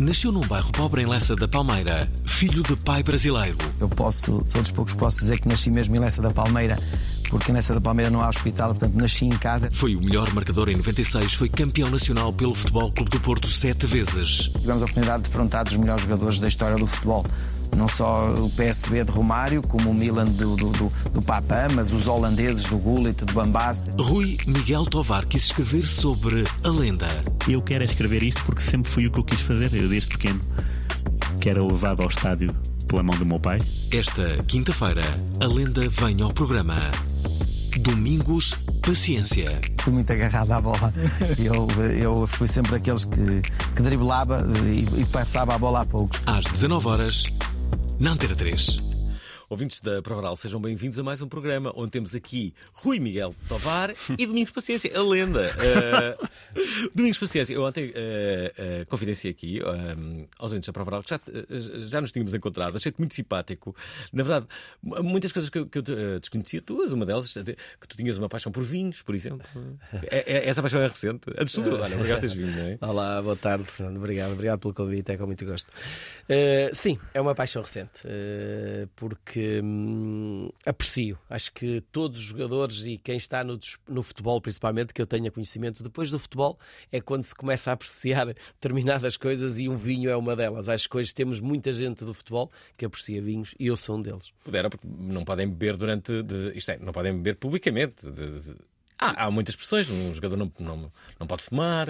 [0.00, 3.58] Nasceu num bairro pobre em Lessa da Palmeira, filho de pai brasileiro.
[3.78, 6.78] Eu posso, sou dos poucos posso dizer que nasci mesmo em Lessa da Palmeira,
[7.28, 9.68] porque nessa da Palmeira não há hospital, portanto nasci em casa.
[9.70, 13.86] Foi o melhor marcador em 96, foi campeão nacional pelo Futebol Clube do Porto sete
[13.86, 14.48] vezes.
[14.48, 17.26] Tivemos a oportunidade de defrontar os melhores jogadores da história do futebol.
[17.76, 21.24] Não só o PSB de Romário, como o Milan do, do, do, do
[21.74, 23.90] mas os holandeses do Gullit, do Bambaste.
[23.98, 27.08] Rui Miguel Tovar quis escrever sobre a lenda.
[27.48, 30.08] Eu quero é escrever isto porque sempre foi o que eu quis fazer, eu desde
[30.08, 30.40] pequeno,
[31.40, 32.54] que era levado ao estádio
[32.86, 33.58] pela mão do meu pai.
[33.92, 35.02] Esta quinta-feira,
[35.40, 36.90] a lenda vem ao programa.
[37.78, 39.60] Domingos, paciência.
[39.80, 40.92] Fui muito agarrado à bola.
[41.38, 43.42] Eu, eu fui sempre daqueles que,
[43.74, 46.20] que driblava e, e passava a bola a poucos.
[46.26, 47.30] Às 19 horas,
[48.00, 48.89] na Antena 3.
[49.50, 53.92] Ouvintes da Provaral, sejam bem-vindos a mais um programa onde temos aqui Rui Miguel Tovar
[54.16, 55.50] e Domingos Paciência, a lenda.
[55.58, 57.92] Uh, Domingos Paciência, eu ontem uh,
[58.82, 59.58] uh, confidenciei aqui
[60.38, 61.20] aos ouvintes da Provaral que já,
[61.88, 63.74] já nos tínhamos encontrado, achei-te muito simpático.
[64.12, 64.46] Na verdade,
[64.84, 65.82] muitas coisas que, eu- que eu
[66.20, 69.44] desconhecia tuas, uma delas, que tu tinhas uma paixão por vinhos, por exemplo.
[70.12, 71.22] É- é- essa paixão é recente.
[71.36, 72.78] Antes de tudo, olha, obrigado por teres vindo, não é?
[72.80, 73.96] Olá, boa tarde, Fernando.
[73.96, 75.72] Obrigado, obrigado pelo convite, é com muito gosto.
[76.72, 78.86] Sim, é uma paixão recente, eh,
[79.40, 81.18] porque hum, aprecio.
[81.28, 83.58] Acho que todos os jogadores e quem está no,
[83.88, 86.58] no futebol, principalmente, que eu tenha conhecimento, depois do futebol,
[86.92, 88.26] é quando se começa a apreciar
[88.60, 90.68] determinadas coisas e um vinho é uma delas.
[90.68, 94.02] Acho que hoje temos muita gente do futebol que aprecia vinhos e eu sou um
[94.02, 94.32] deles.
[94.44, 96.22] Puderam, porque não podem beber durante.
[96.22, 98.10] De, isto é, não podem beber publicamente.
[98.10, 98.56] de- de-
[98.98, 99.88] há, há muitas expressões.
[99.90, 101.88] Um jogador não, não, não pode fumar.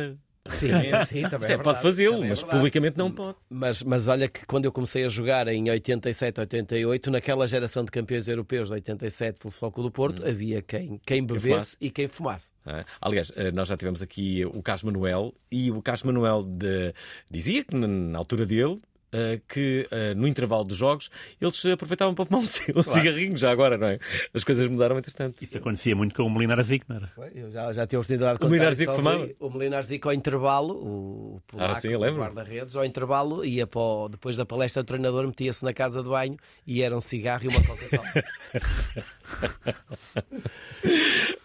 [0.49, 0.69] Sim,
[1.07, 2.57] sim, também Isto é é, pode fazê-lo, é mas verdade.
[2.57, 3.37] publicamente não pode.
[3.49, 7.91] Mas, mas olha que quando eu comecei a jogar em 87, 88, naquela geração de
[7.91, 11.77] campeões europeus de 87 pelo Foco do Porto, havia quem, quem bebesse fumasse.
[11.81, 12.51] e quem fumasse.
[12.65, 16.95] Ah, Aliás, eh, nós já tivemos aqui o Carlos Manuel e o Carlos Manuel de-
[17.31, 18.81] dizia que na altura dele.
[19.13, 21.11] Eh, que eh, no intervalo dos jogos
[21.41, 22.45] eles aproveitavam para fumar um,
[22.79, 23.99] um cigarrinho já agora, não é?
[24.33, 25.43] As coisas mudaram entretanto.
[25.43, 27.07] Isso acontecia muito com o Melinar Zico, não era?
[27.09, 29.29] Foi, Eu já, já tive a oportunidade de O isso Zico fumava?
[29.41, 33.81] O Melinar Zico ao intervalo, o polaco, Ah, sim, o guarda-redes, ao intervalo, ia para
[33.81, 37.45] o- depois da palestra do treinador, metia-se na casa de banho e era um cigarro
[37.45, 38.13] e uma Coca-Cola.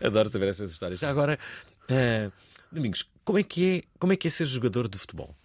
[0.04, 1.00] Adoro saber essas histórias.
[1.00, 1.38] Já agora,
[1.90, 2.30] eh,
[2.72, 5.36] Domingos, como é, que é, como é que é ser jogador de futebol?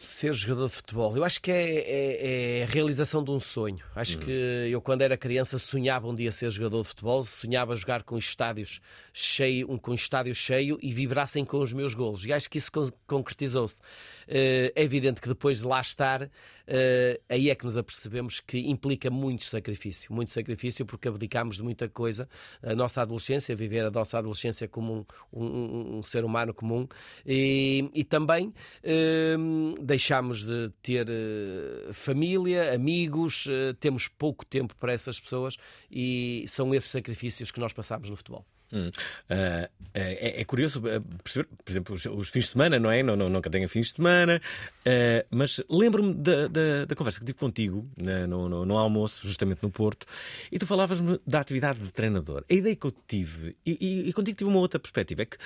[0.00, 3.80] Ser jogador de futebol, eu acho que é, é- é a realização de um sonho.
[3.96, 8.04] Acho que eu, quando era criança, sonhava um dia ser jogador de futebol, sonhava jogar
[8.04, 8.80] com estádios
[9.12, 12.24] cheio, um, com estádio cheio e vibrassem com os meus golos.
[12.24, 13.80] E acho que isso con- concretizou-se.
[14.28, 16.30] Eh, É evidente que depois de lá estar,
[16.68, 21.62] eh, aí é que nos apercebemos que implica muito sacrifício, muito sacrifício, porque abdicámos de
[21.62, 22.28] muita coisa.
[22.62, 26.86] A nossa adolescência, viver a nossa adolescência como um, um- um ser humano comum,
[27.26, 28.52] e, e também
[28.82, 29.36] eh,
[29.80, 35.56] deixámos de ter eh, família, amigos, eh, temos pouco tempo para essas pessoas
[35.90, 38.44] e são esses sacrifícios que nós passamos no futebol.
[38.72, 38.90] Hum.
[39.30, 43.02] Ah, é, é curioso ah, perceber, por exemplo, os, os fins de semana, não é?
[43.02, 44.40] Não, não, nunca tenho fins de semana,
[44.84, 47.88] ah, mas lembro-me da, da, da conversa que tive contigo
[48.28, 50.06] no, no- no almoço, justamente no Porto,
[50.52, 52.44] e tu falavas-me da atividade de treinador.
[52.50, 55.36] A ideia que eu tive, e, e, e contigo tive uma outra perspectiva, é que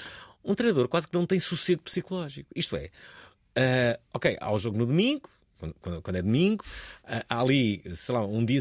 [0.44, 2.50] um treinador quase que não tem sossego psicológico.
[2.56, 2.90] Isto é,
[3.54, 5.28] ah, ok, há o jogo no domingo.
[5.80, 6.64] Quando, quando- é domingo,
[7.04, 8.60] ah, há ali, sei lá, um dia,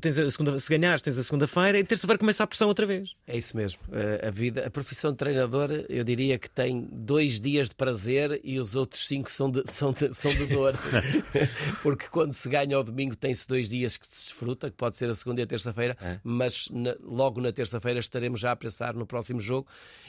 [0.00, 3.14] tens a segunda, se ganhares, tens a segunda-feira e terça-feira começa a pressão outra vez.
[3.26, 3.80] É isso mesmo.
[3.92, 8.40] Eh, A vida, a profissão de treinador, eu diria que tem dois dias de prazer
[8.44, 10.74] e os outros cinco são de, são de, são de dor.
[11.82, 15.08] Porque quando se ganha ao domingo tem-se dois dias que se desfruta, que pode ser
[15.10, 19.06] a segunda e a terça-feira, mas na- logo na terça-feira estaremos já a pensar no
[19.06, 19.66] próximo jogo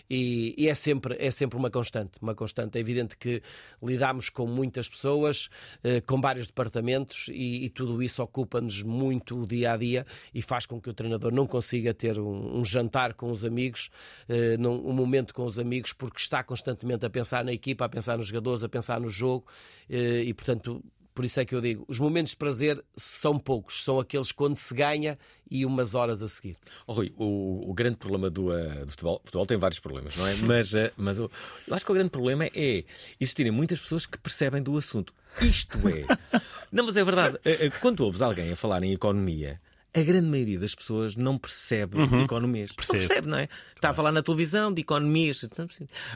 [0.10, 2.12] e, e é, sempre, é sempre uma constante.
[2.22, 2.78] Uma constante.
[2.78, 3.42] É evidente que
[3.82, 5.50] lidamos com muitas pessoas,
[5.84, 10.42] eh, com vários departamentos e, e tudo isso ocupa-nos muito o dia a dia e
[10.42, 13.90] faz com que o treinador não consiga ter um, um jantar com os amigos,
[14.28, 17.90] eh, num, um momento com os amigos, porque está constantemente a pensar na equipa, a
[17.90, 19.46] pensar nos jogadores, a pensar no jogo
[19.90, 20.84] eh, e, portanto,
[21.16, 24.58] por isso é que eu digo, os momentos de prazer são poucos, são aqueles quando
[24.58, 25.18] se ganha
[25.50, 26.58] e umas horas a seguir.
[26.86, 30.28] Oh, Rui, o, o grande problema do, uh, do futebol, futebol tem vários problemas, não
[30.28, 30.36] é?
[30.44, 31.32] Mas, uh, mas eu,
[31.66, 32.84] eu acho que o grande problema é
[33.18, 35.14] existirem muitas pessoas que percebem do assunto.
[35.42, 36.06] Isto é.
[36.70, 37.38] não, mas é verdade.
[37.38, 39.62] Uh, quando ouves alguém a falar em economia,
[39.96, 42.24] a grande maioria das pessoas não percebe uhum.
[42.24, 42.74] economias.
[42.74, 43.00] Percebe.
[43.00, 43.48] Não percebe, não é?
[43.74, 45.48] Está a falar na televisão de economias.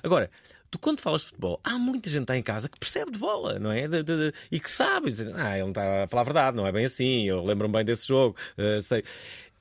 [0.04, 0.30] Agora,
[0.70, 3.72] tu quando falas de futebol, há muita gente em casa que percebe de bola, não
[3.72, 3.88] é?
[3.88, 6.66] De, de, de, e que sabe, ah, ele não está a falar a verdade, não
[6.66, 9.04] é bem assim, eu lembro-me bem desse jogo, uh, sei.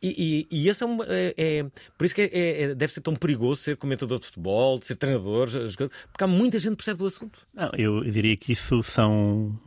[0.00, 1.66] E, e, e esse é, um, é, é,
[1.96, 5.48] Por isso que é, é, deve ser tão perigoso ser comentador de futebol, ser treinador,
[5.48, 7.46] jogador, porque há muita gente que percebe do assunto.
[7.52, 9.58] Não, eu diria que isso são,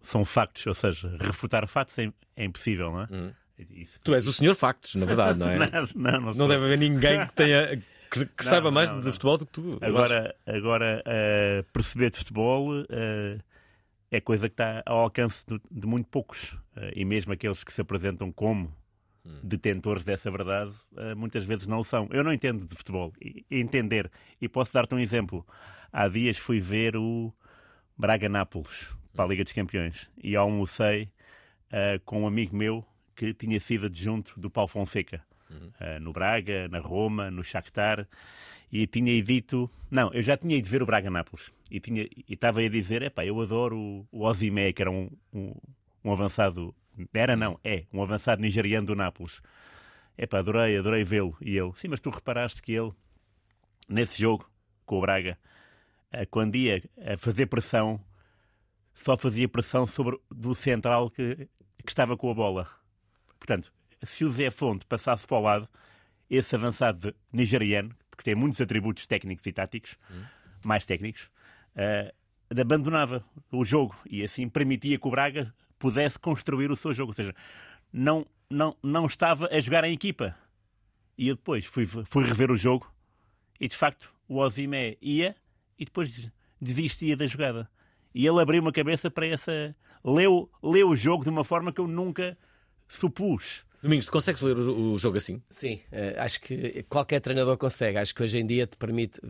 [0.00, 3.08] são factos, ou seja, refutar factos é, é impossível, não é?
[3.10, 3.32] Hum.
[3.70, 5.58] Isso, tu és o senhor factos, na verdade, não é?
[5.58, 9.00] não, não, não, não deve haver ninguém que tenha que, que não, saiba mais não,
[9.00, 9.78] de futebol do que tu.
[9.80, 13.42] Agora, agora uh, perceber de futebol uh,
[14.10, 16.52] é coisa que está ao alcance de, de muito poucos.
[16.76, 18.74] Uh, e mesmo aqueles que se apresentam como
[19.24, 19.40] hum.
[19.42, 20.72] detentores dessa verdade,
[21.16, 22.08] muitas vezes não o são.
[22.10, 23.12] Eu não entendo de futebol.
[23.20, 24.10] E, entender.
[24.40, 25.46] E posso dar-te um exemplo.
[25.92, 27.32] Há dias fui ver o
[27.96, 31.10] Braga-Nápoles para a Liga dos Campeões e almocei
[32.04, 35.68] com um amigo meu que tinha sido adjunto do Paulo Fonseca uhum.
[35.80, 38.06] uh, no Braga, na Roma, no Shakhtar,
[38.70, 42.34] e tinha dito, não, eu já tinha ido ver o Braga Nápoles, e, tinha, e
[42.34, 45.54] estava a dizer, epá, eu adoro o, o Ozimé, que era um, um,
[46.04, 46.74] um avançado,
[47.12, 49.40] era não, é, um avançado nigeriano do Nápoles.
[50.18, 51.36] Epá, adorei, adorei vê-lo.
[51.40, 52.92] E ele, sim, mas tu reparaste que ele,
[53.88, 54.50] nesse jogo
[54.84, 55.38] com o Braga,
[56.12, 58.00] uh, quando ia a fazer pressão,
[58.94, 61.48] só fazia pressão sobre do central que,
[61.84, 62.68] que estava com a bola.
[63.38, 63.72] Portanto,
[64.04, 65.68] se o Zé Fonte passasse para o lado,
[66.28, 70.22] esse avançado nigeriano, porque tem muitos atributos técnicos e táticos, hum.
[70.64, 71.30] mais técnicos,
[71.76, 77.10] uh, abandonava o jogo e assim permitia que o Braga pudesse construir o seu jogo.
[77.10, 77.34] Ou seja,
[77.92, 80.36] não, não, não estava a jogar em equipa.
[81.18, 82.90] E eu depois fui, fui rever o jogo
[83.58, 85.34] e de facto o Ozimé ia
[85.78, 87.68] e depois desistia da jogada.
[88.14, 89.74] E ele abriu uma cabeça para essa.
[90.04, 92.38] Leu, leu o jogo de uma forma que eu nunca
[92.88, 93.65] supus.
[93.82, 95.42] Domingos, tu consegues ler o, jogo assim?
[95.50, 97.98] Sim, eh, acho que qualquer treinador consegue.
[97.98, 99.20] Acho que hoje em dia te permite.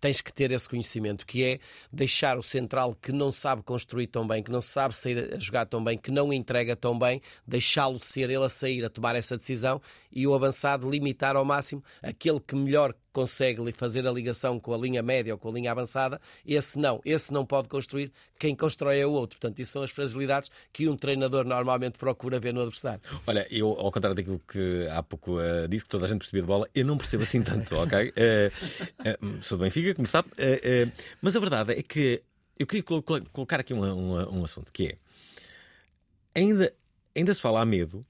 [0.00, 1.58] Tens que ter esse conhecimento, que é
[1.92, 5.66] deixar o central que não sabe construir tão bem, que não sabe sair a jogar
[5.66, 9.36] tão bem, que não entrega tão bem, deixá-lo ser ele a sair, a tomar essa
[9.36, 9.80] decisão
[10.10, 14.78] e o avançado limitar ao máximo aquele que melhor consegue fazer a ligação com a
[14.78, 18.98] linha média ou com a linha avançada, esse não, esse não pode construir, quem constrói
[18.98, 19.38] é o outro.
[19.38, 23.00] Portanto, isso são as fragilidades que um treinador normalmente procura ver no adversário.
[23.26, 26.42] Olha, eu, ao contrário daquilo que há pouco uh, disse, que toda a gente percebia
[26.42, 28.08] de bola, eu não percebo assim tanto, ok?
[28.10, 30.30] Uh, uh, sou do Benfica, como sabe,
[31.20, 32.22] mas a verdade é que
[32.58, 34.98] eu queria colocar aqui um, um, um assunto, que é,
[36.34, 36.72] ainda,
[37.16, 38.04] ainda se fala a medo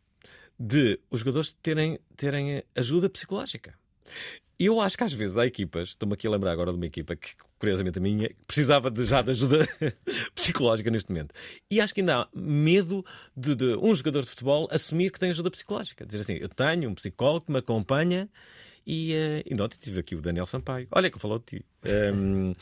[0.59, 3.75] de os jogadores terem, terem ajuda psicológica.
[4.63, 7.17] Eu acho que às vezes há equipas, estou-me aqui a lembrar agora de uma equipa
[7.17, 9.67] que, curiosamente a minha, precisava de, já de ajuda
[10.37, 11.35] psicológica neste momento.
[11.71, 13.03] E acho que ainda há medo
[13.35, 16.05] de, de, um jogador de futebol assumir que tem ajuda psicológica.
[16.05, 18.29] Dizer assim, eu tenho um psicólogo que me acompanha
[18.87, 20.87] e, uh, e ontem tive aqui o Daniel Sampaio.
[20.93, 21.65] Olha que falou de ti.
[22.15, 22.57] Um, uh, uh,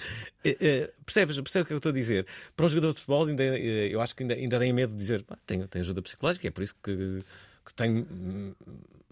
[1.05, 2.29] percebes, percebes o que eu estou a dizer?
[2.55, 5.25] Para um jogador de futebol, ainda, eu acho que ainda, ainda tem medo de dizer
[5.45, 7.25] tenho, tenho ajuda psicológica, é por isso que,
[7.67, 8.07] que tenho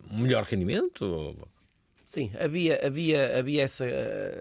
[0.09, 1.05] um melhor rendimento.
[1.05, 1.49] Ou,
[2.17, 3.85] Sim, havia, havia, havia essa,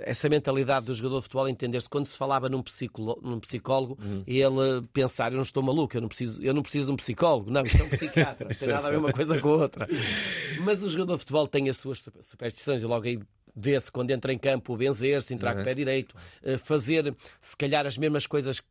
[0.01, 4.23] essa mentalidade do jogador de futebol entender-se quando se falava num, psicólogo, num psicólogo uhum.
[4.25, 7.51] ele pensar, eu não estou maluco, eu não preciso, eu não preciso de um psicólogo,
[7.51, 9.89] não, isto é um psiquiatra, não tem nada a ver uma coisa com a outra.
[10.63, 13.19] Mas o jogador de futebol tem as suas superstições e logo aí
[13.53, 15.55] vê-se quando entra em campo benzer-se, entrar uhum.
[15.57, 18.61] com o pé direito, eh, fazer se calhar as mesmas coisas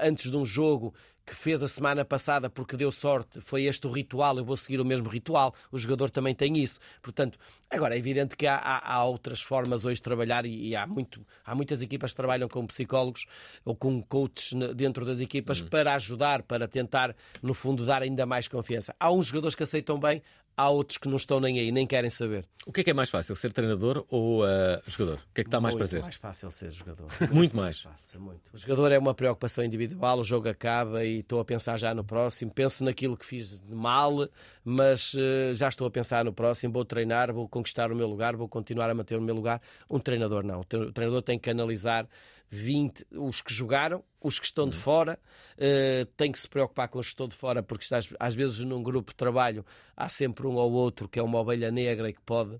[0.00, 0.94] antes de um jogo
[1.26, 4.80] que fez a semana passada porque deu sorte, foi este o ritual, eu vou seguir
[4.80, 5.52] o mesmo ritual.
[5.72, 6.78] O jogador também tem isso.
[7.02, 7.36] Portanto,
[7.68, 10.86] agora é evidente que há, há, há outras formas hoje de trabalhar e, e, há,
[10.86, 13.26] muito, há muitas equipas que trabalham com psicólogos
[13.64, 15.66] ou com coaches dentro das equipas uhum.
[15.66, 18.94] para ajudar, para tentar, no fundo, dar ainda mais confiança.
[19.00, 20.22] Há uns jogadores que aceitam bem,
[20.56, 22.44] há outros que não estão nem aí, nem querem saber.
[22.64, 24.46] O que é que é mais fácil, ser treinador ou uh,
[24.86, 25.18] jogador?
[25.18, 26.00] O que é que está mais prazer?
[26.02, 27.06] Muito mais fácil ser jogador.
[27.30, 27.80] muito mais.
[27.80, 28.50] Fácil, muito.
[28.52, 32.02] O jogador é uma preocupação individual, o jogo acaba e estou a pensar já no
[32.02, 32.50] próximo.
[32.50, 34.28] Penso naquilo que fiz de mal,
[34.64, 36.72] mas uh, já estou a pensar no próximo.
[36.72, 39.60] Vou treinar, vou conquistar o meu lugar, vou continuar a manter o meu lugar.
[39.88, 40.60] Um treinador não.
[40.60, 42.08] O treinador tem que analisar
[42.50, 45.18] 20, os que jogaram, os que estão de fora,
[45.56, 48.60] uh, tem que se preocupar com os que estão de fora, porque estás, às vezes
[48.60, 49.64] num grupo de trabalho
[49.96, 52.58] há sempre um ou outro que é uma ovelha negra e que pode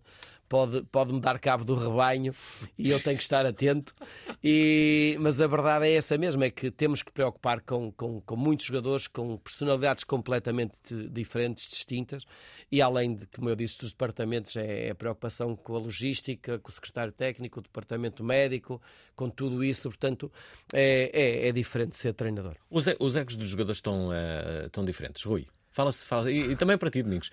[0.48, 2.34] pode, pode me dar cabo do rebanho
[2.78, 3.94] e eu tenho que estar atento.
[4.42, 8.36] E, mas a verdade é essa mesmo: é que temos que preocupar com, com, com
[8.36, 10.74] muitos jogadores com personalidades completamente
[11.10, 12.24] diferentes, distintas,
[12.70, 16.58] e além de, como eu disse, dos departamentos, é, é a preocupação com a logística,
[16.58, 18.80] com o secretário técnico, o departamento médico,
[19.14, 19.88] com tudo isso.
[19.88, 20.30] Portanto,
[20.72, 22.56] é, é, é diferente ser treinador.
[22.70, 25.46] Os, os egos dos jogadores estão, uh, estão diferentes, Rui.
[25.76, 27.30] Fala-se, fala e, e, também para ti, Domingos.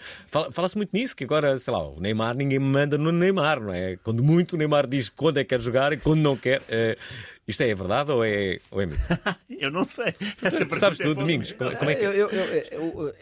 [0.52, 3.74] Fala-se muito nisso, que agora, sei lá, o Neymar, ninguém me manda no Neymar, não
[3.74, 3.96] é?
[4.04, 6.62] Quando muito o Neymar diz quando é que quer jogar e quando não quer.
[6.68, 6.98] É,
[7.48, 9.00] isto é verdade ou é, ou é mito?
[9.50, 10.12] eu não sei.
[10.12, 12.04] Tu, sabes tu, Domingos, como, como é que.
[12.04, 13.14] Eu, eu, eu,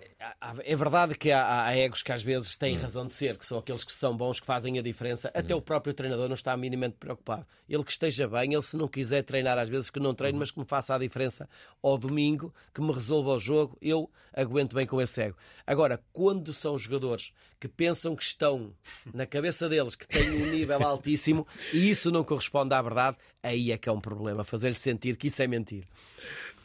[0.63, 3.59] é verdade que há, há, egos que às vezes têm razão de ser, que são
[3.59, 5.31] aqueles que são bons, que fazem a diferença.
[5.35, 7.45] Até o próprio treinador não está minimamente preocupado.
[7.69, 10.49] Ele que esteja bem, ele se não quiser treinar, às vezes que não treine, mas
[10.49, 11.47] que me faça a diferença
[11.81, 15.37] ao domingo, que me resolva o jogo, eu aguento bem com esse ego.
[15.65, 18.73] Agora, quando são jogadores que pensam que estão
[19.13, 23.71] na cabeça deles, que têm um nível altíssimo, e isso não corresponde à verdade, aí
[23.71, 24.43] é que é um problema.
[24.43, 25.83] Fazer-lhe sentir que isso é mentir.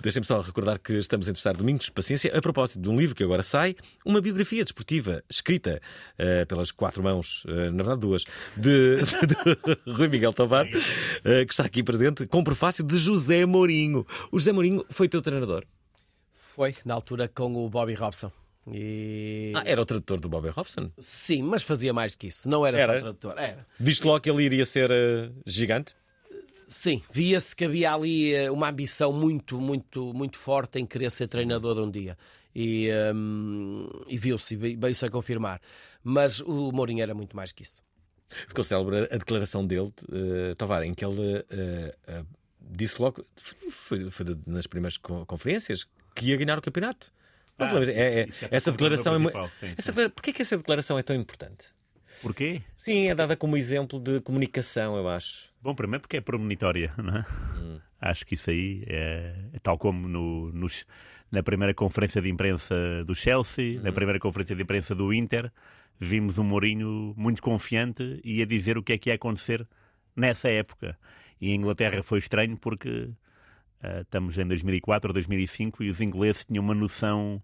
[0.01, 3.25] Deixem-me só recordar que estamos a entrevistar Domingos Paciência a propósito de um livro que
[3.25, 3.75] agora sai,
[4.05, 5.81] uma biografia desportiva escrita
[6.15, 8.25] uh, pelas quatro mãos, uh, na verdade duas,
[8.57, 13.47] de, de Rui Miguel Tovar, uh, que está aqui presente, com o prefácio de José
[13.47, 14.07] Mourinho.
[14.31, 15.65] O José Mourinho foi teu treinador?
[16.33, 18.31] Foi, na altura com o Bobby Robson.
[18.71, 19.53] E...
[19.55, 20.91] Ah, era o tradutor do Bobby Robson?
[20.99, 22.49] Sim, mas fazia mais que isso.
[22.49, 22.95] Não era, era?
[22.95, 23.35] só tradutor.
[23.39, 23.67] Era.
[23.79, 24.91] Viste logo que ele iria ser
[25.47, 25.95] gigante?
[26.69, 31.29] Sim, via-se que havia ali eh, uma ambição muito, muito, muito forte em querer ser
[31.29, 32.19] treinador um dia.
[32.55, 35.61] E, um, e viu-se, veio-se a confirmar.
[36.03, 37.83] Mas o Mourinho era muito mais que isso.
[38.29, 42.27] Ficou célebre a declaração dele, uh, Tovar, em que ele uh, uh,
[42.61, 43.25] disse logo,
[43.69, 47.13] foi, foi, nas primeiras conferências, que ia ganhar o campeonato.
[47.59, 49.39] Ah, é, é, essa declaração é muito.
[50.15, 51.67] Porquê que essa declaração é tão importante?
[52.21, 52.63] Porquê?
[52.77, 55.51] Sim, é dada como exemplo de comunicação, eu acho.
[55.67, 57.27] Bom, primeiro porque é premonitória, não é?
[57.59, 57.81] Hum.
[58.01, 60.87] Acho que isso aí é, é tal como no, nos,
[61.29, 63.83] na primeira conferência de imprensa do Chelsea, hum.
[63.83, 65.51] na primeira conferência de imprensa do Inter,
[65.99, 69.67] vimos um Mourinho muito confiante e a dizer o que é que ia acontecer
[70.15, 70.97] nessa época.
[71.41, 73.11] E em Inglaterra foi estranho porque
[73.83, 77.43] uh, estamos em 2004 ou 2005 e os ingleses tinham uma noção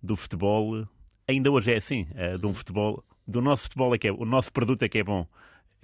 [0.00, 0.86] do futebol,
[1.26, 4.24] ainda hoje é assim, uh, de um futebol do nosso futebol é que é, o
[4.24, 5.26] nosso produto é que é bom.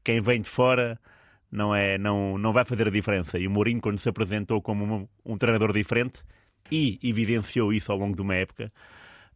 [0.04, 0.96] Quem vem de fora
[1.50, 3.38] não é não não vai fazer a diferença.
[3.38, 6.22] E o Mourinho quando se apresentou como um, um treinador diferente
[6.70, 8.72] e evidenciou isso ao longo de uma época,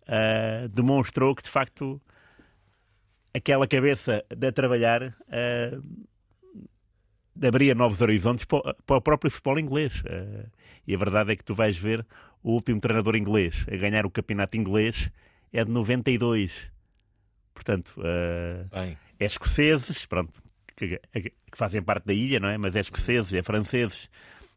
[0.02, 2.00] uh, demonstrou que de facto
[3.34, 6.06] aquela cabeça de trabalhar uh,
[7.42, 10.00] abria novos horizontes para, para, o próprio futebol inglês.
[10.02, 10.48] Uh,
[10.86, 12.06] e a verdade é que tu vais ver
[12.42, 15.10] o último treinador inglês a ganhar o campeonato inglês
[15.52, 16.70] é de 92.
[17.52, 18.68] Portanto, uh,
[19.18, 20.43] é escoceses, pronto,
[20.76, 22.58] que, que, fazem parte da ilha, não é?
[22.58, 24.10] Mas é escoceses, é franceses,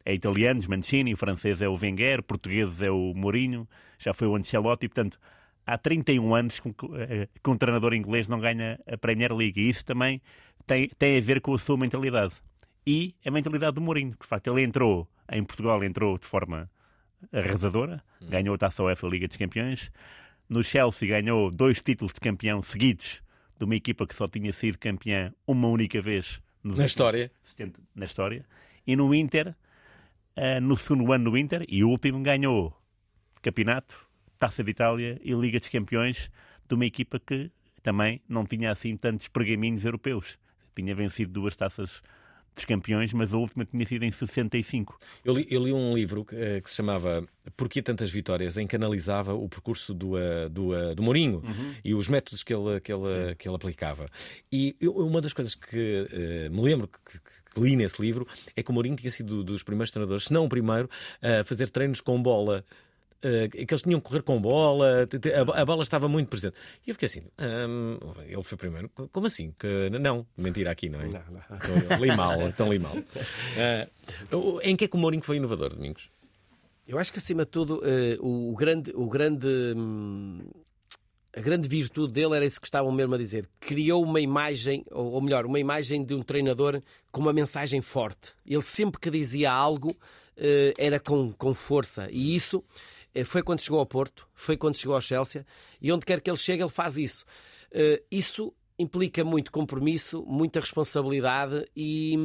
[0.04, 4.36] é italianos, Mancini, o francês é o Wenger, português é o Mourinho, já foi o
[4.36, 5.18] Ancelotti, portanto,
[5.66, 9.60] há 31 anos que, eh, que um treinador inglês não ganha a Premier League.
[9.60, 10.22] E isso também
[10.66, 12.34] tem, tem a ver com a sua mentalidade.
[12.86, 16.70] E a mentalidade do Mourinho, que de facto ele entrou em Portugal, entrou de forma
[17.30, 18.28] arrasadora, hum.
[18.30, 19.90] ganhou a Taça UEFA Liga dos Campeões,
[20.48, 23.20] no Chelsea ganhou dois títulos de campeão seguidos
[23.58, 27.30] de uma equipa que só tinha sido campeã uma única vez na história.
[27.42, 28.44] 70, na história.
[28.86, 29.54] E no Inter,
[30.36, 32.76] uh, no segundo ano no Inter, e o último ganhou
[33.42, 36.30] campeonato, Taça de Itália e Liga dos Campeões
[36.68, 37.50] de uma equipa que
[37.82, 40.38] também não tinha assim tantos pergaminhos europeus.
[40.76, 42.02] Tinha vencido duas taças
[42.58, 44.98] dos campeões, mas a última tinha sido em 65.
[45.24, 48.66] Eu li, eu li um livro que, uh, que, se chamava Porquê Tantas Vitórias, em
[48.66, 51.74] que analisava o percurso do, uh, do, uh, do Mourinho uhum.
[51.84, 54.06] e os métodos que ele, que ele, que ele aplicava.
[54.52, 56.06] E eu, uma das coisas que
[56.50, 57.18] me lembro que,
[57.54, 60.44] que, li nesse livro é que o Mourinho tinha sido dos primeiros treinadores, se não
[60.44, 60.88] o primeiro,
[61.22, 62.87] a fazer treinos com bola uh,
[63.20, 66.54] que eles tinham que correr com bola, a, a, bola estava muito presente.
[66.86, 67.22] E eu fiquei assim,
[67.68, 69.52] um, ele foi primeiro, como assim?
[69.58, 71.06] Que, não, mentira aqui, não é?
[71.06, 71.22] Não,
[71.90, 71.98] não.
[71.98, 72.96] li mal, então li mal.
[72.96, 76.10] Uh, em que é que o Mourinho foi inovador, Domingos?
[76.86, 79.46] Eu acho que acima de tudo uh, o, grande, o grande
[79.76, 80.40] hum,
[81.36, 83.48] a grande virtude dele era isso que estavam mesmo a dizer.
[83.60, 88.32] Criou uma imagem, ou melhor, uma imagem de um treinador com uma mensagem forte.
[88.46, 89.94] Ele sempre que dizia algo
[90.78, 92.08] era com, com força.
[92.10, 95.46] E isso eh, foi quando chegou ao Porto, foi quando chegou ao Chelsea,
[95.80, 97.24] e onde quer que ele chegue, ele faz isso.
[97.70, 102.16] Eh, isso implica muito compromisso, muita responsabilidade e,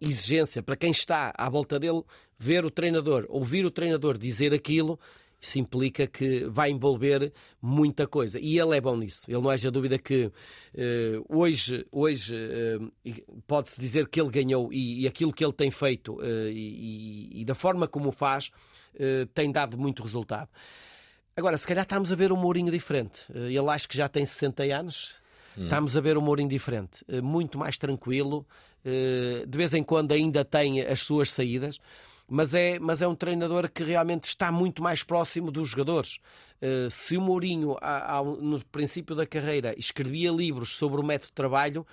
[0.00, 2.02] exigência para quem está à volta dele
[2.38, 4.98] ver o treinador, ouvir o treinador dizer aquilo
[5.38, 8.38] isso implica que vai envolver muita coisa.
[8.40, 9.22] E ele é bom nisso.
[9.28, 10.32] Ele não haja dúvida que uh,
[11.28, 12.34] hoje, hoje
[13.46, 16.18] pode-se dizer que ele ganhou e, e, aquilo que ele tem feito
[16.50, 18.50] e, e, da forma como o faz
[19.34, 20.48] tem dado muito resultado.
[21.36, 23.26] Agora, se calhar estamos a ver um Mourinho diferente.
[23.34, 25.20] ele acho que já tem 60 anos.
[25.56, 25.64] Hum.
[25.64, 27.04] Estamos a ver um Mourinho diferente.
[27.22, 28.46] muito mais tranquilo.
[28.84, 31.78] de vez em quando ainda tem as suas saídas
[32.28, 36.18] mas é, mas é um treinador que realmente está muito mais próximo dos jogadores.
[36.90, 37.76] Se o Mourinho,
[38.40, 41.86] no princípio da carreira, escrevia livros sobre o método de trabalho,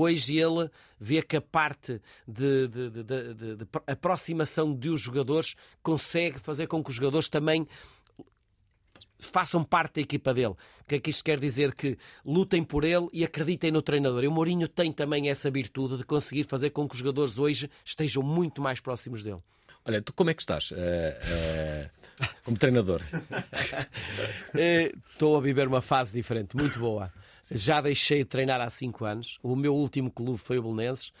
[0.00, 3.04] hoje ele vê que a parte de, de, de,
[3.56, 7.66] de, aproximação dos jogadores consegue fazer com que os jogadores também
[9.18, 10.54] façam parte da equipa dele.
[10.80, 11.74] O que é que isto quer dizer?
[11.74, 14.22] Que lutem por ele e acreditem no treinador.
[14.24, 17.70] E o Mourinho tem também essa virtude de conseguir fazer com que os jogadores hoje
[17.84, 19.40] estejam muito mais próximos dele.
[19.84, 23.02] Olha, tu como é que estás uh, uh, como treinador?
[24.58, 27.12] Eh, estou a viver uma fase diferente, muito boa.
[27.50, 29.38] Já deixei de treinar há 5 anos.
[29.42, 31.12] O meu último clube foi o Belenenses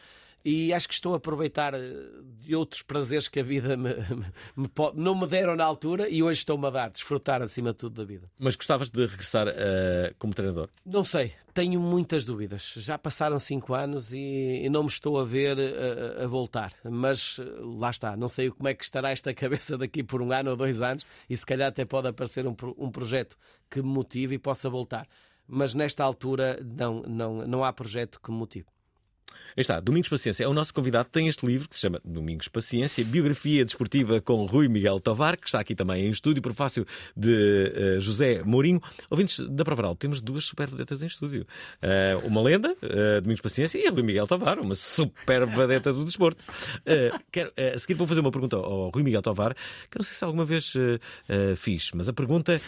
[0.48, 1.80] e acho que estou a aproveitar eh,
[2.44, 3.90] de outros prazeres que a vida me,
[4.56, 7.78] me, pode, não me deram na altura e hoje estou-me a dar, desfrutar acima de
[7.78, 8.30] tudo da vida.
[8.38, 10.68] Mas gostavas de regressar uh, como treinador?
[10.84, 12.74] Não sei, tenho muitas dúvidas.
[12.76, 16.72] Já passaram cinco anos e, e não me estou a ver a, a, voltar.
[16.84, 20.30] Mas eh, lá está, não sei como é que estará esta cabeça daqui por um
[20.30, 23.36] ano ou dois anos e se calhar até pode aparecer um, um projeto
[23.68, 25.08] que me motive e possa voltar.
[25.48, 28.66] Mas nesta altura não, não, não há projeto que motive.
[29.56, 32.46] Aí está, Domingos Paciência é o nosso convidado, tem este livro que se chama Domingos
[32.46, 37.96] Paciência, Biografia Desportiva com Rui Miguel Tovar, que está aqui também em estúdio, prefácio de
[37.96, 38.82] uh, José Mourinho.
[39.08, 41.46] Ouvintes da Provaral, temos duas super vedetas em estúdio.
[41.82, 46.44] Uh, uma lenda, uh, Domingos Paciência, e Rui Miguel Tovar, uma super vedeta do desporto.
[47.32, 49.54] quero, a seguir vou fazer uma pergunta ao Rui Miguel Tovar,
[49.90, 50.74] que eu não sei se alguma vez
[51.56, 52.60] fiz, mas a pergunta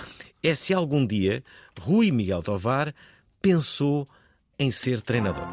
[0.43, 1.45] é se algum dia
[1.79, 2.95] Rui Miguel Tovar
[3.43, 4.09] pensou
[4.59, 5.47] em ser treinador.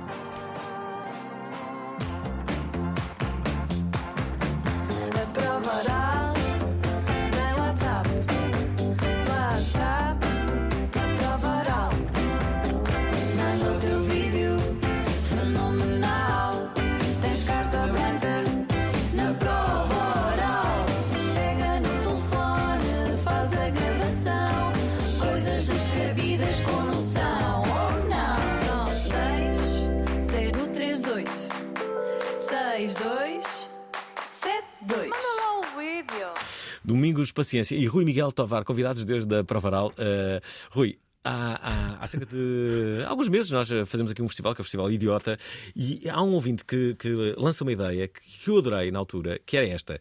[37.05, 39.89] Domingos Paciência e Rui Miguel Tovar, convidados desde a Provaral.
[39.89, 40.41] Uh,
[40.71, 44.63] Rui, Há, há, há, cerca de alguns meses nós fazemos aqui um festival, que é
[44.63, 45.39] o Festival Idiota,
[45.75, 49.57] e há um ouvinte que, que lança uma ideia que eu adorei na altura, que
[49.57, 49.99] era esta.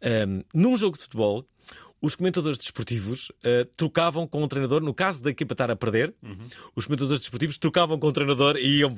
[0.00, 1.44] Um, num jogo de futebol,
[2.00, 6.14] os comentadores desportivos uh, trocavam com o treinador, no caso da equipa estar a perder,
[6.22, 6.46] uhum.
[6.74, 8.94] os comentadores desportivos trocavam com o treinador e iam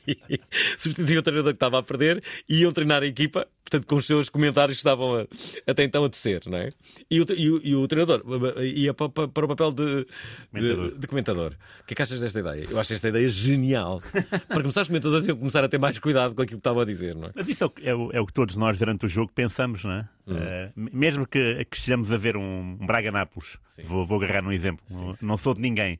[0.76, 4.06] substituir o treinador que estava a perder e iam treinar a equipa, portanto, com os
[4.06, 5.26] seus comentários que estavam a,
[5.66, 6.70] até então a tecer, não é?
[7.10, 8.22] E o, e o, e o treinador
[8.62, 10.06] ia para, para, o papel de
[10.52, 10.90] comentador.
[10.90, 11.52] De, de comentador.
[11.80, 12.66] O que é que achas desta ideia?
[12.70, 14.02] Eu acho esta ideia genial.
[14.48, 16.84] para começar, os comentadores iam começar a ter mais cuidado com aquilo que estavam a
[16.84, 17.30] dizer, não é?
[17.34, 19.82] Mas isso é o, é o, é o que todos nós, durante o jogo, pensamos,
[19.82, 20.08] não é?
[20.26, 20.36] Uhum.
[20.36, 24.84] Uh, mesmo que, que estejamos a ver um, um Braga-Nápoles, vou, vou agarrar num exemplo,
[24.86, 25.26] sim, sim.
[25.26, 25.98] não sou de ninguém,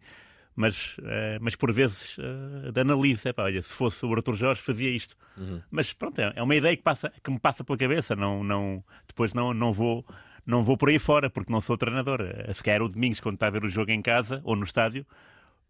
[0.54, 4.62] mas, uh, mas por vezes uh, de analise, pá, olha, se fosse o Arthur Jorge
[4.62, 5.16] fazia isto.
[5.36, 5.60] Uhum.
[5.70, 8.84] Mas pronto, é, é uma ideia que, passa, que me passa pela cabeça, não, não,
[9.06, 10.04] depois não, não vou
[10.46, 12.20] não vou por aí fora, porque não sou treinador.
[12.52, 15.06] Se calhar o Domingos, quando está a ver o jogo em casa ou no estádio,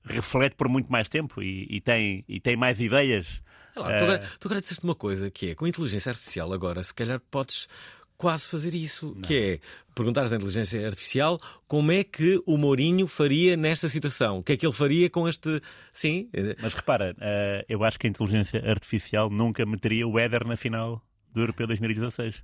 [0.04, 3.40] reflete por muito mais tempo e, e tem, e tem mais ideias.
[3.76, 6.82] Lá, tu, agora, tu agora disseste uma coisa que é, com a inteligência artificial agora,
[6.82, 7.68] se calhar podes
[8.16, 9.22] quase fazer isso, não.
[9.22, 9.60] que é
[9.94, 14.56] perguntares à inteligência artificial como é que o Mourinho faria nesta situação, o que é
[14.56, 15.60] que ele faria com este...
[15.92, 16.28] Sim.
[16.60, 21.02] Mas repara, uh, eu acho que a inteligência artificial nunca meteria o Éder na final
[21.32, 22.42] do Europeu 2016.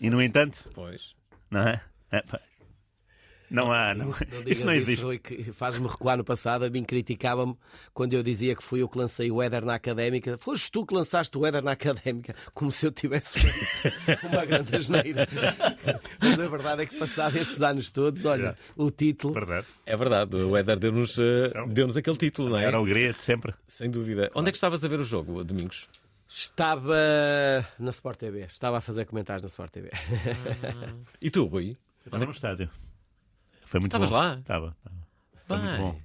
[0.00, 0.68] E no entanto...
[0.74, 1.14] Pois.
[1.50, 1.80] Não é?
[2.10, 2.22] é
[3.50, 4.06] não há, não.
[4.06, 5.04] não, não isso não existe.
[5.04, 5.20] Rui,
[5.52, 6.64] faz-me recuar no passado.
[6.64, 7.56] A mim criticava-me
[7.94, 10.36] quando eu dizia que fui eu que lancei o Éder na académica.
[10.38, 14.74] Foste tu que lançaste o Éder na académica, como se eu tivesse feito uma grande
[14.74, 15.28] asneira.
[16.20, 19.34] Mas a verdade é que, passado estes anos todos, olha, o título.
[19.34, 19.66] Verdade.
[19.84, 22.64] É verdade, o Éder deu-nos uh, deu aquele título, não é?
[22.64, 23.54] Era o grito, sempre.
[23.66, 24.30] Sem dúvida.
[24.34, 25.88] Onde é que estavas a ver o jogo, domingos?
[26.28, 26.96] Estava
[27.78, 28.40] na Sport TV.
[28.40, 29.90] Estava a fazer comentários na Sport TV.
[29.92, 30.94] Ah.
[31.20, 31.76] E tu, Rui?
[32.04, 32.70] Eu estava no estádio.
[33.66, 34.16] Foi muito Estavas bom.
[34.16, 34.38] lá?
[34.38, 34.76] Estava.
[35.46, 36.00] Foi muito bom.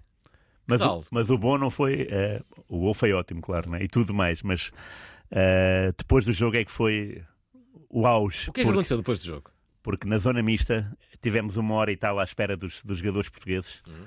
[0.67, 2.07] Mas, o, mas o bom não foi.
[2.09, 3.83] eh, o gol foi ótimo, claro, né?
[3.83, 4.71] e tudo mais, mas
[5.31, 7.23] eh, depois do jogo é que foi
[7.89, 8.49] o auge.
[8.49, 9.51] O que é que porque, aconteceu depois do jogo?
[9.83, 13.81] porque na zona mista tivemos uma hora e tal à espera dos, dos jogadores portugueses,
[13.87, 14.05] Uhum.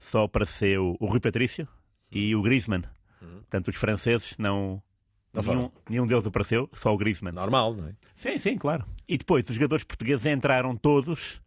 [0.00, 1.66] só apareceu o Rui Patrício
[2.10, 2.82] e o Griezmann.
[3.20, 3.38] Uhum.
[3.38, 4.82] Portanto, os franceses não.
[5.32, 7.32] Não nenhum, nenhum deles apareceu, só o Griezmann.
[7.32, 7.94] Normal, não é?
[8.14, 8.84] Sim, sim, claro.
[9.08, 11.40] E depois os jogadores portugueses entraram todos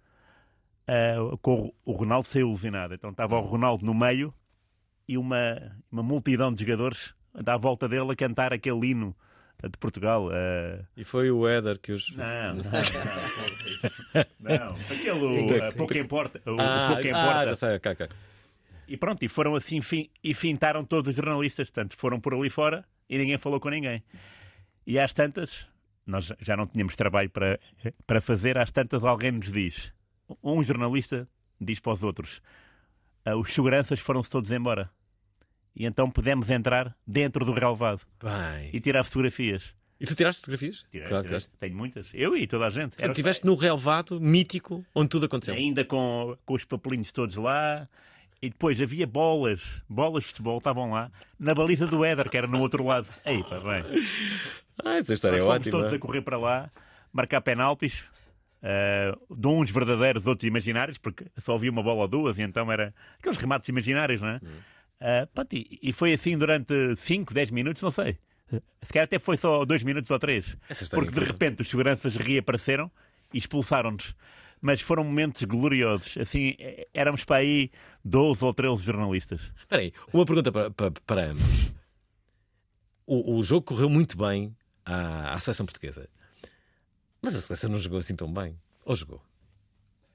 [0.88, 2.94] ah, com o Ronaldo saiu ilusionado.
[2.94, 4.34] Então estava o Ronaldo no meio
[5.08, 7.14] e uma, uma multidão de jogadores
[7.46, 9.16] à volta dele a cantar aquele hino
[9.64, 10.30] de Portugal.
[10.32, 12.12] ah, E foi o Éder que os.
[12.16, 12.64] não, não,
[14.40, 14.76] não, não.
[14.76, 16.42] Aquele ah, pouco importa.
[16.46, 17.48] O, Ah, pouco ah, importa.
[17.48, 18.08] já sei, ok, ok.
[18.88, 21.72] E pronto, e foram assim fin- e fintaram todos os jornalistas.
[21.72, 24.04] Portanto, foram por ali fora e ninguém falou com ninguém.
[24.86, 25.68] E às tantas,
[26.06, 27.60] nós já não tínhamos trabalho para,
[28.06, 29.92] para fazer, às tantas alguém nos diz,
[30.44, 31.28] um jornalista
[31.60, 32.42] diz para os outros,
[33.24, 34.90] "Ah, os seguranças foram-se todos embora.
[35.76, 38.70] E então pudemos entrar dentro do relevado Bem.
[38.74, 39.76] e tirar fotografias.
[40.00, 40.86] E tu tiraste fotografias?
[40.92, 41.40] Tirei, Claro, tirei.
[41.60, 42.10] Tenho muitas.
[42.14, 42.92] Eu e toda a gente.
[42.92, 45.54] Portanto, estiveste no relevado mítico onde tudo aconteceu.
[45.56, 47.88] ainda com, com os papelinhos todos lá.
[48.42, 51.10] E depois havia bolas, bolas de futebol estavam lá,
[51.40, 53.08] na baliza do Éder, que era no outro lado.
[53.24, 53.84] Aí, pá, bem.
[54.84, 55.72] Ah, essa história Nós é ótima.
[55.72, 56.70] todos a correr para lá,
[57.12, 58.04] marcar penaltis,
[58.68, 62.72] eh, de uns verdadeiros, outros imaginários, porque só havia uma bola ou duas, e então
[62.72, 64.42] era aqueles remates imaginários, não é?
[65.00, 68.18] Eh, pronto, e, e foi assim durante 5, 10 minutos, não sei.
[68.82, 70.58] Se calhar até foi só 2 minutos ou 3.
[70.68, 72.92] Essa história Porque de é repente os seguranças reapareceram
[73.32, 74.16] e expulsaram-nos.
[74.60, 76.18] Mas foram momentos gloriosos.
[76.18, 77.70] Assim, eh, éramos para aí
[78.04, 79.52] 12 ou 13 jornalistas.
[79.56, 81.72] Espera aí, uma pergunta para, para, para ambos.
[83.06, 86.10] O, o jogo correu muito bem à, à seleção portuguesa.
[87.26, 88.56] Mas a seleção não jogou assim tão bem.
[88.86, 89.20] Ou jogou?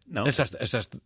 [0.07, 0.57] Não, Achaste.
[0.61, 1.01] achaste...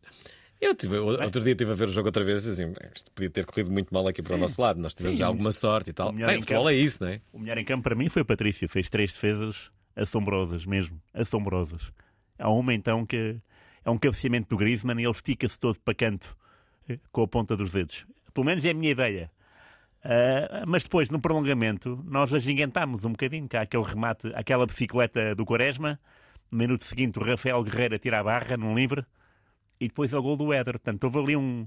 [0.60, 3.44] Eu tive, outro dia estive a ver o jogo outra vez assim, isto podia ter
[3.44, 4.78] corrido muito mal aqui para o nosso lado.
[4.80, 5.24] Nós tivemos Sim.
[5.24, 6.10] alguma sorte e tal.
[6.10, 6.70] O melhor Bem, futebol campo.
[6.70, 7.20] é isso, não é?
[7.32, 8.68] O melhor em campo para mim foi o Patrício.
[8.68, 11.00] Fez três defesas assombrosas mesmo.
[11.12, 11.90] Assombrosas.
[12.38, 13.36] Há uma então que
[13.84, 16.36] é um cabeceamento do Griezmann e ele estica-se todo para canto
[16.88, 18.06] eh, com a ponta dos dedos.
[18.32, 19.30] Pelo menos é a minha ideia.
[20.04, 23.48] Ah, mas depois, no prolongamento, nós agingantámos um bocadinho.
[23.48, 25.98] Cá aquele remate, aquela bicicleta do Quaresma.
[26.50, 29.04] No minuto seguinte, o Rafael Guerreiro tira a barra num livre
[29.80, 30.74] e depois o gol do Éder.
[30.74, 31.66] Portanto, houve ali, um,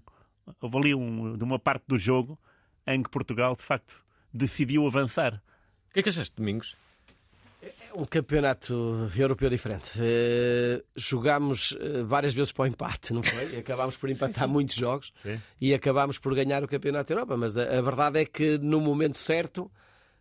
[0.62, 2.39] houve ali um, de uma parte do jogo
[2.86, 3.95] em que Portugal, de facto,
[4.32, 5.41] decidiu avançar.
[5.89, 6.78] O que é que achaste, Domingos?
[7.96, 9.89] Um campeonato europeu diferente.
[10.00, 13.58] Eh, jogámos eh, várias vezes para o empate, não foi?
[13.58, 15.41] Acabámos por empatar muitos jogos Sim.
[15.60, 17.36] e acabámos por ganhar o campeonato da Europa.
[17.36, 19.72] Mas a, a verdade é que no momento certo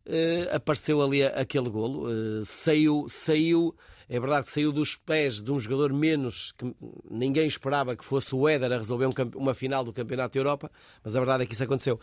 [0.07, 2.09] eh, apareceu ali a- aquele golo.
[2.11, 3.77] Eh, saiu, saiu,
[4.09, 6.75] é verdade que saiu dos pés de um jogador menos que
[7.11, 10.71] ninguém esperava que fosse o Éder a resolver um uma final do campeonato da Europa,
[11.05, 12.01] mas a verdade é que isso aconteceu.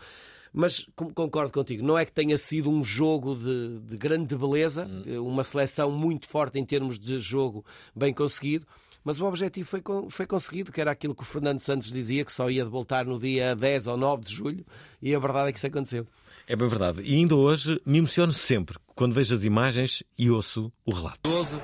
[0.56, 5.18] Mas concordo contigo, não é que tenha sido um jogo de, de grande beleza, eh,
[5.18, 7.64] uma seleção muito forte em termos de jogo
[7.94, 8.64] bem conseguido,
[9.02, 12.32] mas o objetivo foi, foi conseguido, que era aquilo que o Fernando Santos dizia, que
[12.32, 14.64] só ia de voltar no dia 10 ou 9 de julho,
[15.02, 16.06] e a verdade é que isso aconteceu.
[16.46, 17.02] É bem verdade.
[17.02, 21.18] E ainda hoje me emociono sempre quando vejo as imagens e ouço o relato.
[21.28, 21.58] 12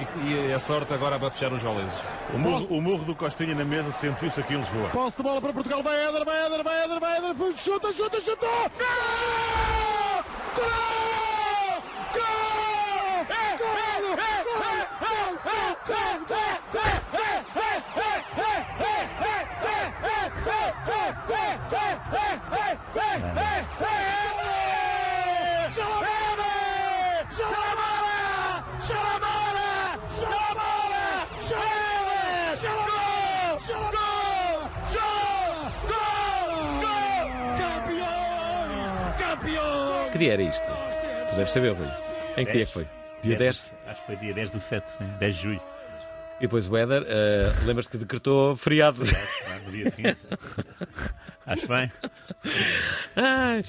[0.00, 1.98] e, e a sorte agora vai fechar os goleses.
[2.32, 4.88] O murro, o murro do Costinha na mesa sentiu-se aqui em Lisboa.
[4.90, 7.92] Posse de bola para Portugal, vai Éder, vai Éder, vai Éder, vai Éder, foi, chuta,
[7.92, 8.48] chuta, chutou!
[8.78, 10.24] Gol!
[10.56, 11.17] Gol!
[40.18, 40.66] Que dia era isto?
[41.30, 41.86] Tu deves saber, Rui.
[42.36, 42.86] Em que dia que foi?
[43.22, 43.72] Dia 10.
[43.86, 45.60] Acho que foi dia 10 do 7, sim, 10 de julho.
[46.38, 49.00] E depois o Éder, eh, lembras-te que decretou feriado.
[49.64, 50.18] No dia seguinte.
[51.46, 51.90] Acho bem.
[53.16, 53.64] Ai,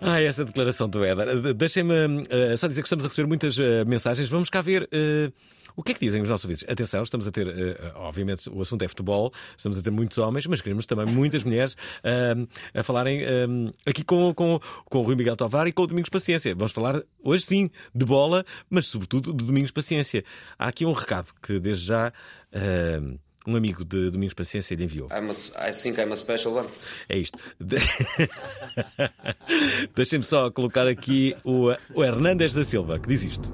[0.00, 1.40] ai, essa declaração do Éder.
[1.40, 4.28] De- Deixem-me eh, só dizer que estamos a receber muitas eh, mensagens.
[4.28, 5.30] Vamos cá ver eh,
[5.78, 6.64] o que é que dizem os nossos ouvintes.
[6.68, 10.44] Atenção, estamos a ter, eh, obviamente, o assunto é futebol, estamos a ter muitos homens,
[10.46, 12.34] mas queremos também muitas mulheres eh,
[12.74, 13.46] a falarem eh,
[13.86, 16.52] aqui com, com, com o Rui Miguel Tovar e com o Domingos Paciência.
[16.54, 20.24] Vamos falar hoje sim de bola, mas sobretudo de Domingos Paciência.
[20.58, 22.12] Há aqui um recado que desde já.
[22.52, 23.00] eh,
[23.46, 25.08] um amigo de Domingos Paciência lhe enviou.
[25.10, 26.68] I'm a, I think I'm a special one.
[27.08, 27.38] É isto.
[27.58, 27.78] De-
[29.94, 33.50] Deixem-me só colocar aqui o, o Hernandes da Silva, que diz isto.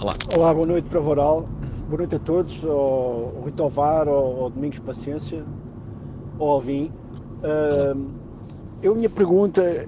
[0.00, 0.14] Olá.
[0.34, 1.46] Olá, boa noite para Voral.
[1.86, 5.44] Boa noite a todos, ao, Rui Tovar, ao, Domingos Paciência,
[6.38, 6.90] ao Alvim.
[7.44, 8.10] Uh,
[8.82, 9.86] eu, minha pergunta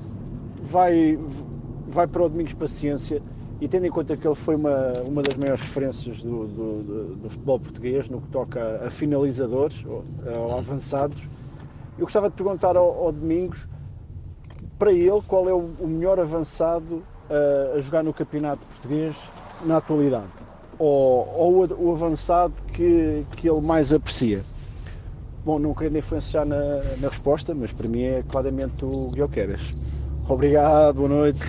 [0.62, 1.18] vai,
[1.88, 3.22] vai para o Domingos Paciência
[3.58, 7.14] e tendo em conta que ele foi uma, uma das maiores referências do, do, do,
[7.14, 11.26] do futebol português no que toca a, finalizadores ou, ou avançados,
[11.96, 13.66] eu gostava de perguntar ao, ao Domingos,
[14.78, 16.96] para ele, qual é o, o melhor avançado
[17.30, 19.16] uh, a jogar no campeonato português
[19.64, 20.28] na atualidade?
[20.78, 24.42] Ou, ou o, avançado que, que ele mais aprecia?
[25.44, 29.56] Bom, não querendo influenciar na, na resposta, mas para mim é claramente o Guilherme
[30.28, 31.40] Obrigado, boa noite.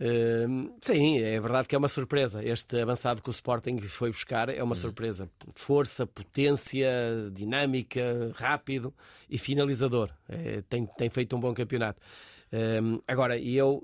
[0.00, 2.44] Uh, sim, é verdade que é uma surpresa.
[2.44, 4.80] Este avançado que o Sporting foi buscar é uma uhum.
[4.80, 5.28] surpresa.
[5.54, 6.88] Força, potência,
[7.32, 8.94] dinâmica, rápido
[9.28, 10.10] e finalizador.
[10.28, 12.00] É, tem, tem feito um bom campeonato.
[12.52, 13.82] Uh, agora, eu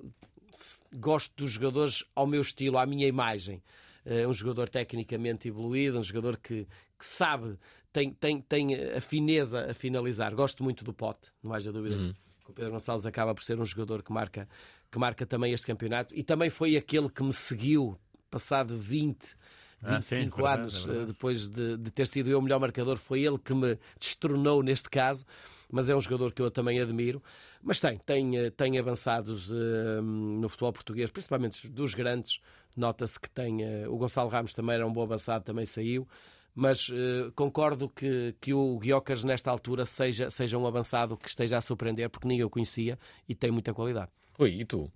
[0.94, 3.62] gosto dos jogadores ao meu estilo, à minha imagem.
[4.04, 6.66] Uh, um jogador tecnicamente evoluído, um jogador que,
[6.98, 7.56] que sabe,
[7.92, 10.34] tem, tem, tem a fineza a finalizar.
[10.34, 11.96] Gosto muito do Pote, não haja dúvida.
[11.96, 12.14] Uhum.
[12.48, 14.48] O Pedro Gonçalves acaba por ser um jogador que marca,
[14.90, 17.98] que marca também este campeonato e também foi aquele que me seguiu
[18.30, 19.36] passado 20,
[19.82, 22.96] 25 ah, sim, anos é depois de, de, ter sido eu o melhor marcador.
[22.96, 25.24] Foi ele que me destronou neste caso,
[25.70, 27.22] mas é um jogador que eu também admiro.
[27.62, 32.40] Mas tem, tem, eh, tem avançados uh, no futebol português, principalmente dos grandes.
[32.76, 33.64] Nota-se que tem.
[33.64, 36.06] Uh, o Gonçalo Ramos também era um bom avançado, também saiu
[36.54, 41.56] mas uh, concordo que, que o Guiocas, nesta altura, seja, seja um avançado que esteja
[41.56, 44.10] a surpreender, porque ninguém o conhecia e tem muita qualidade.
[44.38, 44.92] Rui, e tu?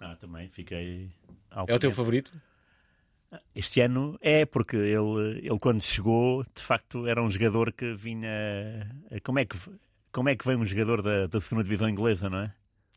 [0.00, 1.10] Ah, também fiquei.
[1.66, 2.32] É o teu favorito?
[3.54, 8.30] Este ano é, porque ele, ele quando chegou, de facto, era um jogador que vinha.
[9.22, 9.58] Como é que,
[10.12, 12.54] como é que vem um jogador da, da segunda divisão inglesa, não é?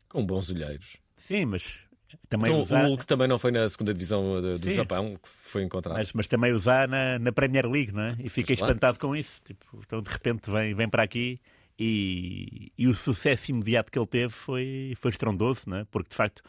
[0.08, 0.96] Com bons olheiros.
[1.16, 1.80] Sim, mas
[2.28, 2.84] também então, usar...
[2.84, 5.96] O Hulk também não foi na segunda divisão do Sim, Japão que foi encontrado.
[5.96, 8.16] Mas, mas também usar na, na, Premier League, não é?
[8.18, 9.40] E fiquei espantado com isso.
[9.44, 11.40] Tipo, então de repente vem, vem para aqui
[11.78, 15.84] e, e o sucesso imediato que ele teve foi, foi estrondoso, não é?
[15.90, 16.42] Porque de facto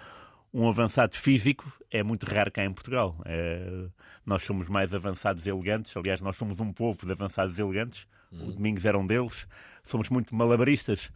[0.53, 3.19] um avançado físico é muito raro cá em Portugal.
[3.25, 3.85] É,
[4.25, 8.05] nós somos mais avançados elegantes, aliás, nós somos um povo de avançados elegantes.
[8.31, 8.49] Hum.
[8.49, 9.47] O Domingos era um deles.
[9.83, 11.11] Somos muito malabaristas.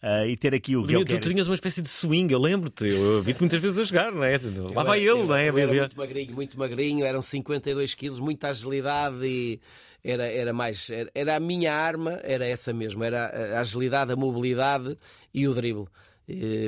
[0.00, 3.20] Uh, e ter aqui o Tu, tu tinhas uma espécie de swing, eu lembro-te, eu
[3.20, 4.38] vi-te muitas vezes a jogar, não é?
[4.72, 5.48] Lá vai ele, não é?
[5.48, 9.58] Eu era muito magrinho, muito magrinho, eram 52 quilos, muita agilidade e
[10.04, 10.88] era, era mais.
[10.88, 14.96] Era, era, a minha arma, era essa mesmo, era a agilidade, a mobilidade
[15.34, 15.88] e o drible.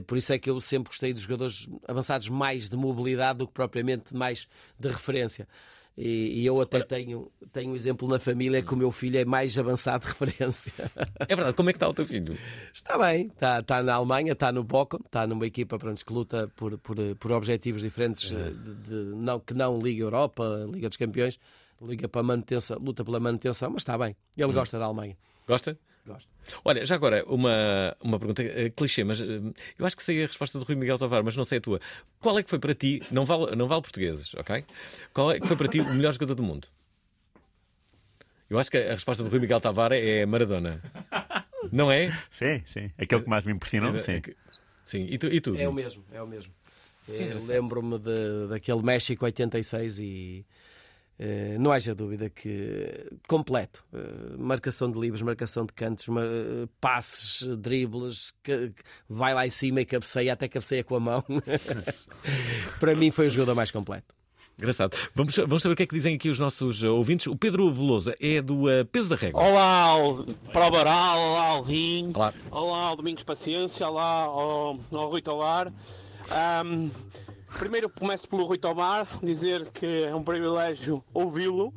[0.06, 3.52] Por isso é que eu sempre gostei dos jogadores avançados mais de mobilidade do que
[3.52, 5.46] propriamente mais de referência.
[6.02, 9.58] E, eu até tenho, tenho um exemplo na família que o meu filho é mais
[9.58, 10.72] avançado de referência.
[11.28, 12.38] É verdade, como é que está o teu filho?
[12.72, 16.50] Está bem, está, está na Alemanha, está no Bochum, está numa equipa pronto, que luta
[16.56, 18.50] por, por, por objetivos diferentes é.
[18.50, 21.38] de, de, não, que não Liga Europa, Liga dos Campeões,
[21.82, 24.16] Liga para manutenção, luta pela manutenção, mas está bem.
[24.36, 24.52] Ele hum.
[24.52, 25.18] gosta da Alemanha.
[25.46, 25.78] Gosta?
[26.06, 26.28] Gosto.
[26.64, 30.26] Olha, já agora, uma, uma pergunta uh, clichê, mas uh, eu acho que sei a
[30.26, 31.80] resposta do Rui Miguel Tovar, mas não sei a tua.
[32.18, 34.64] Qual é que foi para ti, não vale, não vale portugueses, ok?
[35.12, 36.68] Qual é que foi para ti o melhor jogador do mundo?
[38.48, 40.82] Eu acho que a resposta do Rui Miguel Tavares é Maradona.
[41.70, 42.10] Não é?
[42.32, 42.90] Sim, sim.
[42.98, 44.14] Aquele que mais me impressionou, é, sim.
[44.14, 44.22] É
[44.84, 45.26] sim, e tu?
[45.28, 46.52] E tu é o mesmo, é o mesmo.
[47.46, 47.98] Lembro-me
[48.48, 50.46] daquele México 86 e
[51.58, 53.84] não haja dúvida que completo.
[53.92, 58.32] Eh, marcação de livros, marcação de cantos, eh, passes, dribles,
[59.08, 61.24] vai lá em cima e cabeceia, até cabeceia com a mão.
[62.80, 64.14] Para mim foi o jogador mais completo.
[64.58, 64.96] Engraçado.
[65.14, 67.26] Vamos, vamos saber o que é que dizem aqui os nossos ouvintes.
[67.26, 69.42] O Pedro Veloso é do uh, Peso da Régua.
[69.42, 72.34] Olá, ao Prova Oral, olá ao Rim, olá.
[72.50, 75.72] olá ao Domingos Paciência, olá ao, ao Rui Tolar.
[76.64, 76.90] Um,
[77.58, 81.74] Primeiro começo pelo Rui Tomar, dizer que é um privilégio ouvi-lo.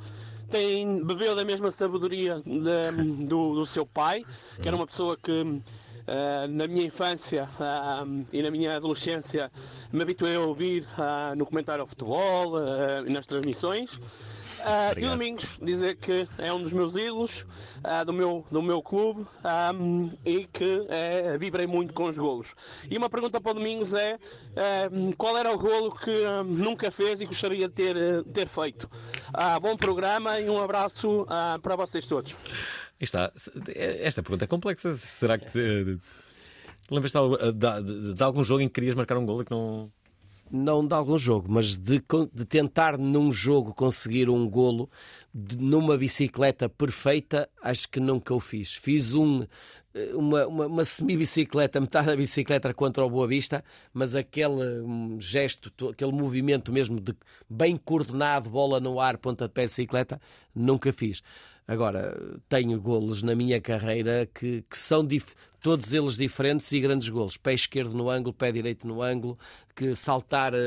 [0.49, 4.23] Tem, bebeu da mesma sabedoria de, do, do seu pai,
[4.61, 5.61] que era uma pessoa que
[6.03, 9.49] Uh, na minha infância uh, e na minha adolescência
[9.89, 12.55] me habituei a ouvir uh, no comentário ao futebol
[13.07, 14.01] e nas transmissões.
[14.63, 17.45] Uh, e o Domingos dizer que é um dos meus ídolos
[17.83, 19.27] uh, do, meu, do meu clube
[19.75, 22.55] um, e que é, vibrei muito com os golos.
[22.89, 27.19] E uma pergunta para o Domingos é uh, qual era o golo que nunca fez
[27.19, 28.89] e gostaria de ter, ter feito?
[29.61, 31.25] bom programa e um abraço
[31.61, 32.37] para vocês todos.
[32.99, 33.31] Está.
[33.75, 34.95] Esta pergunta é complexa.
[34.95, 35.99] Será que te,
[36.89, 37.17] lembras-te
[37.53, 39.91] de, de, de, algum jogo em que querias marcar um golo e que não
[40.51, 42.01] não de algum jogo, mas de,
[42.33, 44.89] de tentar num jogo conseguir um golo
[45.33, 48.75] numa bicicleta perfeita, acho que nunca o fiz.
[48.75, 49.45] Fiz um
[50.13, 55.71] uma, uma, uma semi-bicicleta, metade da bicicleta contra o Boa Vista, mas aquele um, gesto,
[55.89, 57.15] aquele movimento mesmo de
[57.49, 60.19] bem coordenado, bola no ar, ponta de pé de bicicleta,
[60.55, 61.21] nunca fiz.
[61.67, 62.17] Agora,
[62.49, 65.05] tenho golos na minha carreira que, que são
[65.63, 67.37] todos eles diferentes e grandes golos.
[67.37, 69.39] Pé esquerdo no ângulo, pé direito no ângulo,
[69.73, 70.57] que saltar uh,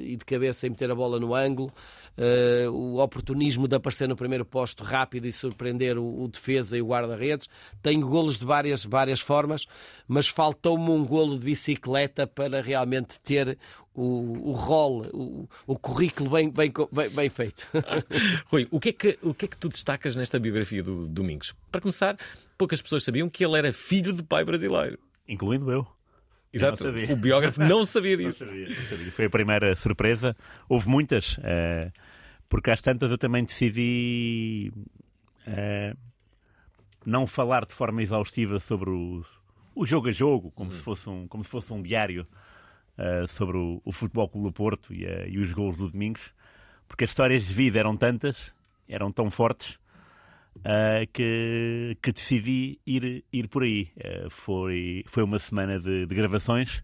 [0.00, 1.72] e de cabeça e meter a bola no ângulo.
[2.18, 6.82] Uh, o oportunismo de aparecer no primeiro posto rápido e surpreender o, o defesa e
[6.82, 7.48] o guarda-redes.
[7.80, 9.66] Tenho golos de várias, várias formas,
[10.08, 13.56] mas faltou-me um golo de bicicleta para realmente ter
[13.94, 17.68] o, o rol, o, o currículo bem, bem, bem, bem feito.
[18.50, 21.54] Rui, o que, é que, o que é que tu destacas nesta biografia do Domingos?
[21.70, 22.16] Para começar,
[22.60, 24.98] poucas pessoas sabiam que ele era filho de pai brasileiro.
[25.26, 25.86] Incluindo eu.
[26.52, 26.84] Exato.
[27.10, 28.44] O biógrafo não sabia disso.
[28.44, 29.12] Não sabia, não sabia.
[29.12, 30.36] Foi a primeira surpresa.
[30.68, 31.90] Houve muitas, uh,
[32.50, 34.70] porque às tantas eu também decidi
[35.46, 35.96] uh,
[37.06, 39.24] não falar de forma exaustiva sobre o,
[39.74, 40.76] o jogo a jogo, como, uhum.
[40.76, 42.26] se, fosse um, como se fosse um diário
[42.98, 46.34] uh, sobre o, o, Futebol Clube do Porto e, e os gols do Domingos,
[46.86, 48.52] porque as histórias de vida eram tantas,
[48.86, 49.79] eram tão fortes,
[50.58, 53.90] uh, que, que decidi ir, ir por aí.
[53.96, 56.82] Uh, foi, foi uma semana de, de, gravações,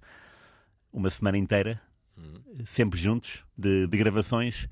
[0.92, 1.80] uma semana inteira,
[2.16, 2.40] hum.
[2.64, 4.68] sempre juntos, de, de gravações.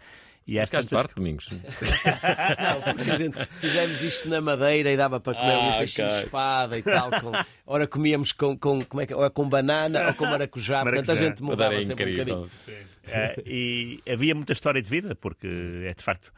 [0.47, 0.91] E às tantas...
[0.91, 1.49] parte, Domingos.
[1.51, 6.07] não, porque a gente fizemos isto na Madeira e dava para comer ah, um peixinho
[6.07, 6.19] okay.
[6.19, 7.11] de espada e tal.
[7.11, 7.33] Com...
[7.67, 10.85] Ora comíamos com, com, como é que, ou com banana ou com maracujá.
[10.85, 11.03] maracujá.
[11.03, 12.37] Portanto, a gente mudava sempre incrível.
[12.37, 12.87] um bocadinho.
[13.05, 15.47] Uh, e havia muita história de vida, porque
[15.87, 16.31] é de facto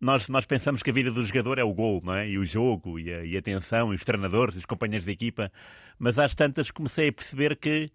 [0.00, 2.28] nós, nós pensamos que a vida do jogador é o gol, não é?
[2.28, 5.50] E o jogo, e a, e a tensão, e os treinadores, os companheiros de equipa.
[5.98, 7.90] Mas às tantas comecei a perceber que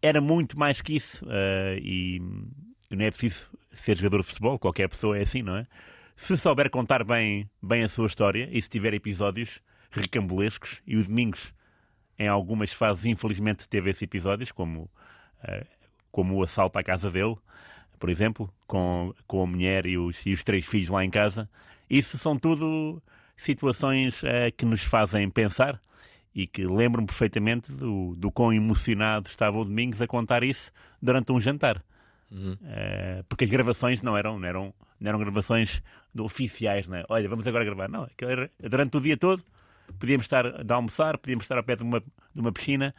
[0.00, 1.24] era muito mais que isso.
[1.24, 2.20] Uh, e
[2.90, 5.66] não é preciso ser jogador de futebol, qualquer pessoa é assim, não é?
[6.14, 11.04] Se souber contar bem, bem a sua história e se tiver episódios recambulescos, e o
[11.04, 11.52] Domingos,
[12.18, 15.66] em algumas fases, infelizmente, teve esses episódios, como, uh,
[16.10, 17.36] como o assalto à casa dele,
[17.98, 21.48] por exemplo, com, com a mulher e os, e os três filhos lá em casa.
[21.88, 23.02] Isso são tudo
[23.36, 25.80] situações uh, que nos fazem pensar
[26.34, 31.32] e que lembro-me perfeitamente do, do quão emocionado estava o Domingos a contar isso durante
[31.32, 31.82] um jantar.
[32.30, 32.52] Uhum.
[32.54, 35.82] Uh, porque as gravações não eram, não eram, não eram gravações
[36.18, 37.04] oficiais, não é?
[37.08, 37.88] Olha, vamos agora gravar.
[37.88, 39.42] Não, era, durante o dia todo
[39.98, 42.94] podíamos estar a almoçar, podíamos estar ao pé de uma, de uma piscina,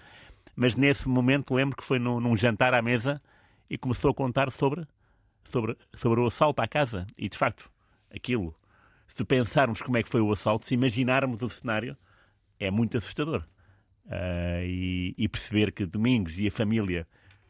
[0.55, 3.21] mas nesse momento lembro que foi num, num jantar à mesa
[3.69, 4.85] e começou a contar sobre,
[5.43, 7.05] sobre, sobre o assalto à casa.
[7.17, 7.69] E de facto,
[8.13, 8.55] aquilo,
[9.07, 11.97] se pensarmos como é que foi o assalto, se imaginarmos o cenário,
[12.59, 13.43] é muito assustador.
[14.05, 17.05] Uh, e, e, perceber que Domingos e a família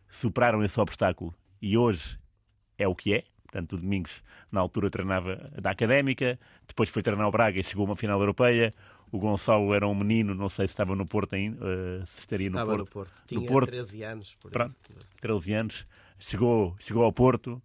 [0.09, 2.17] superaram esse obstáculo e hoje
[2.77, 3.23] é o que é.
[3.43, 7.85] Portanto, o Domingos, na altura, treinava da académica, depois foi treinar o Braga e chegou
[7.85, 8.73] a uma final europeia.
[9.11, 12.49] O Gonçalo era um menino, não sei se estava no Porto ainda, uh, se estaria
[12.49, 12.85] no estava Porto.
[12.85, 13.13] no Porto.
[13.27, 13.69] Tinha no Porto.
[13.69, 14.35] 13 anos.
[14.35, 14.75] Por Pronto,
[15.21, 15.85] 13 anos
[16.19, 17.61] chegou, chegou ao Porto,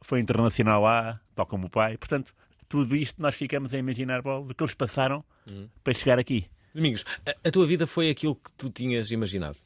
[0.00, 1.96] foi internacional lá, tal como o pai.
[1.96, 2.34] Portanto,
[2.68, 5.68] tudo isto nós ficamos a imaginar do que eles passaram hum.
[5.82, 6.46] para chegar aqui.
[6.74, 9.56] Domingos, a, a, tua vida foi aquilo que tu tinhas imaginado?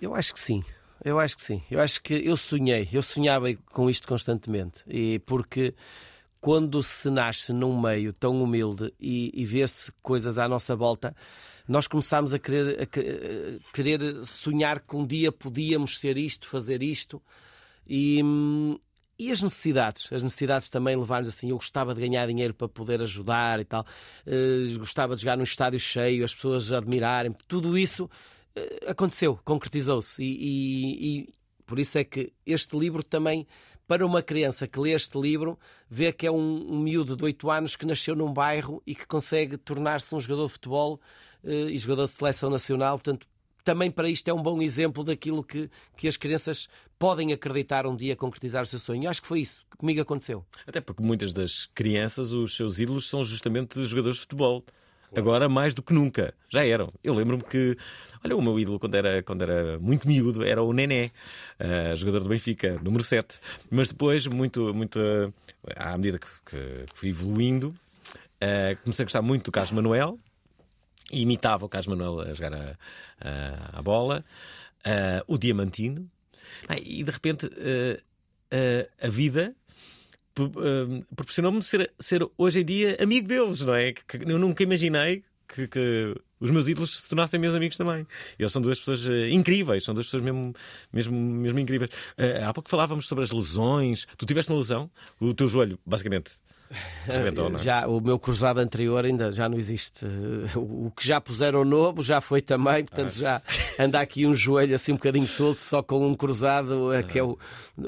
[0.00, 0.64] Eu acho que sim.
[1.04, 1.62] Eu acho que sim.
[1.70, 2.88] Eu acho que eu sonhei.
[2.92, 4.82] Eu sonhava com isto constantemente.
[4.86, 5.74] E porque
[6.40, 11.14] quando se nasce num meio tão humilde e, e vê-se coisas à nossa volta,
[11.70, 17.22] nós começámos a querer, a querer sonhar que um dia podíamos ser isto, fazer isto.
[17.88, 18.20] E,
[19.16, 20.12] e as necessidades?
[20.12, 21.50] As necessidades também levaram-nos assim.
[21.50, 23.86] Eu gostava de ganhar dinheiro para poder ajudar e tal.
[24.26, 27.32] Uh, gostava de jogar num estádio cheio, as pessoas admirarem.
[27.46, 30.20] Tudo isso uh, aconteceu, concretizou-se.
[30.20, 31.28] E, e, e,
[31.64, 33.46] por isso é que este livro também,
[33.86, 35.56] para uma criança que lê este livro,
[35.88, 39.06] vê que é um, um miúdo de 8 anos que nasceu num bairro e que
[39.06, 41.00] consegue tornar-se um jogador de futebol
[41.44, 42.98] e jogador de seleção nacional.
[42.98, 43.26] Portanto,
[43.64, 47.96] também para isto é um bom exemplo daquilo que, que as crianças podem acreditar um
[47.96, 49.04] dia concretizar o seu sonho.
[49.04, 50.44] Eu acho que foi isso que comigo aconteceu.
[50.66, 54.64] Até porque muitas das crianças, os seus ídolos são justamente jogadores de futebol.
[55.14, 56.32] Agora, mais do que nunca.
[56.48, 56.92] Já eram.
[57.02, 57.76] Eu lembro-me que,
[58.24, 61.10] olha, o meu ídolo, quando era, quando era muito miúdo, era o Nené,
[61.58, 63.40] uh, jogador do Benfica, número 7.
[63.68, 65.32] Mas depois, muito, muito uh,
[65.74, 70.16] à medida que, que fui evoluindo, uh, comecei a gostar muito do Carlos Manuel,
[71.10, 72.76] imitava o Carlos Manuel a jogar a,
[73.20, 74.24] a, a bola,
[74.86, 76.10] uh, o Diamantino,
[76.82, 78.02] e de repente uh,
[79.00, 79.54] a vida
[81.14, 83.92] proporcionou-me ser, ser hoje em dia amigo deles, não é?
[83.92, 88.06] Que eu nunca imaginei que, que os meus ídolos se tornassem meus amigos também.
[88.38, 90.54] Eles são duas pessoas uh, incríveis, são duas pessoas mesmo,
[90.92, 91.90] mesmo, mesmo incríveis.
[92.18, 94.06] Uh, há pouco falávamos sobre as lesões.
[94.16, 94.90] Tu tiveste uma lesão,
[95.20, 96.32] o teu joelho, basicamente.
[97.04, 97.58] Rebentou, é?
[97.58, 100.06] já o meu cruzado anterior ainda já não existe.
[100.54, 103.18] O que já puseram novo já foi também, portanto ah.
[103.18, 103.42] já
[103.78, 107.38] anda aqui um joelho assim um bocadinho solto, só com um cruzado que é o,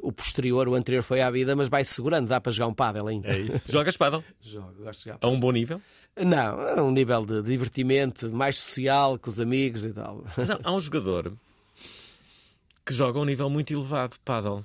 [0.03, 3.07] o posterior, o anterior foi à vida, mas vai segurando, dá para jogar um pádel
[3.07, 3.29] ainda.
[3.29, 4.25] É Jogas pádel?
[4.41, 5.19] Jogo, gosto de jogar.
[5.21, 5.81] A um bom nível?
[6.17, 10.25] Não, a um nível de divertimento, mais social, com os amigos e tal.
[10.37, 11.33] Mas há, um jogador
[12.85, 14.65] que joga a um nível muito elevado de paddle,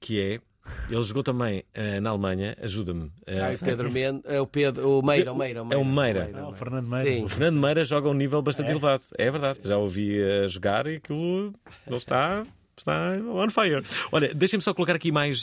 [0.00, 0.40] que é
[0.88, 3.04] ele jogou também uh, na Alemanha, ajuda-me.
[3.04, 5.80] Uh, ah, Pedro Men é o Pedro, o Meira, o Meira, o Meira.
[5.80, 6.24] É o Meira.
[6.24, 6.40] Meira.
[6.40, 7.10] Ah, o Fernando Meira.
[7.10, 7.24] Sim.
[7.24, 8.70] O Fernando Meira joga a um nível bastante é.
[8.72, 9.02] elevado.
[9.16, 9.60] É verdade.
[9.64, 11.52] Já ouvi uh, jogar e aquilo
[11.86, 12.46] ele está,
[12.76, 13.82] está on fire.
[14.12, 15.42] Olha, deixem-me só colocar aqui mais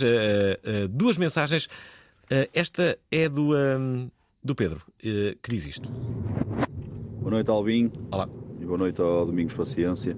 [0.89, 1.67] duas mensagens.
[2.53, 4.09] esta é do, um,
[4.43, 5.89] do Pedro, que diz isto.
[7.19, 7.91] Boa noite, Alvin.
[8.11, 8.29] Olá.
[8.61, 10.17] E boa noite ao Domingos Paciência.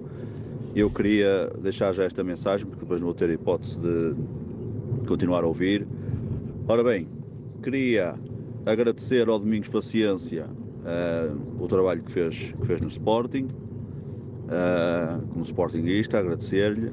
[0.74, 4.14] Eu queria deixar já esta mensagem, porque depois não vou ter a hipótese de
[5.10, 5.84] continuar a ouvir.
[6.68, 7.08] Ora bem,
[7.64, 8.14] queria
[8.64, 13.48] agradecer ao Domingos Paciência uh, o trabalho que fez, que fez no Sporting,
[14.46, 16.92] uh, como Sportingista, agradecer-lhe.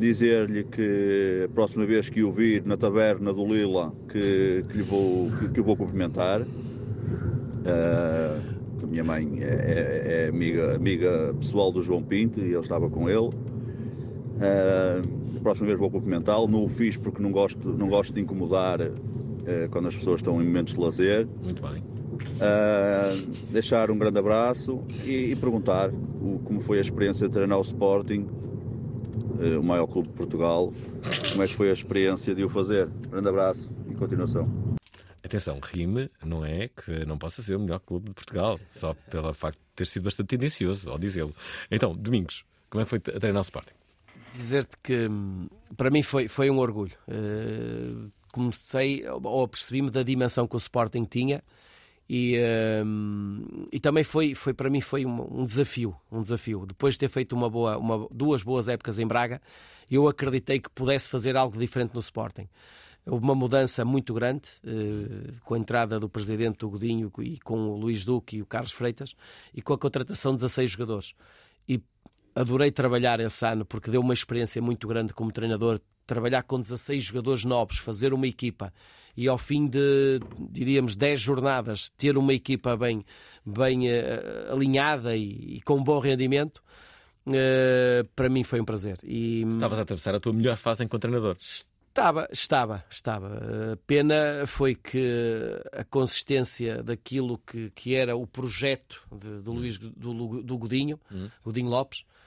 [0.00, 4.82] Dizer-lhe que a próxima vez que o vir na taberna do Lila, que, que, lhe
[4.82, 6.42] vou, que, que vou cumprimentar.
[6.42, 6.48] Uh,
[8.82, 12.90] a minha mãe é, é, é, amiga, amiga pessoal do João Pinto e ele estava
[12.90, 13.30] com ele.
[14.38, 16.46] Uh, próxima vez vou cumprimentá-lo.
[16.48, 18.92] Não o fiz porque não gosto, não gosto de incomodar uh,
[19.70, 21.26] quando as pessoas estão em momentos de lazer.
[21.42, 21.82] Muito bem.
[21.82, 27.58] Uh, deixar um grande abraço e, e perguntar o, como foi a experiência de treinar
[27.58, 28.26] o Sporting,
[29.38, 30.72] uh, o maior clube de Portugal.
[31.30, 32.88] Como é que foi a experiência de o fazer?
[33.10, 34.48] Grande abraço e continuação.
[35.22, 39.34] Atenção, rime não é que não possa ser o melhor clube de Portugal, só pelo
[39.34, 41.34] facto de ter sido bastante tendencioso ao dizê-lo.
[41.70, 43.74] Então, Domingos, como é que foi a treinar o Sporting?
[44.38, 46.96] Dizer-te que hum, para mim foi, foi um orgulho.
[47.08, 51.42] Uh, comecei ou apercebi-me da dimensão que o Sporting tinha
[52.08, 52.38] e,
[52.84, 56.64] um, e também foi, foi para mim foi um, um, desafio, um desafio.
[56.66, 59.42] Depois de ter feito uma boa, uma, duas boas épocas em Braga,
[59.90, 62.48] eu acreditei que pudesse fazer algo diferente no Sporting.
[63.06, 67.70] Houve uma mudança muito grande uh, com a entrada do presidente do Godinho e com
[67.70, 69.14] o Luís Duque e o Carlos Freitas
[69.54, 71.14] e com a contratação de 16 jogadores.
[71.68, 71.82] E
[72.38, 75.80] adorei trabalhar esse ano porque deu uma experiência muito grande como treinador.
[76.06, 78.72] Trabalhar com 16 jogadores novos, fazer uma equipa
[79.16, 80.20] e ao fim de,
[80.50, 83.04] diríamos, 10 jornadas, ter uma equipa bem,
[83.44, 86.62] bem uh, alinhada e, e, com bom rendimento,
[87.26, 88.96] uh, para mim foi um prazer.
[89.02, 91.36] E, Estavas a atravessar a tua melhor fase enquanto treinador.
[91.40, 93.72] Estava, estava, estava.
[93.72, 99.78] A pena foi que a consistência daquilo que, que era o projeto de, do Luís
[99.78, 101.28] do, do Godinho, uhum.
[101.44, 102.17] Godinho Lopes, eh,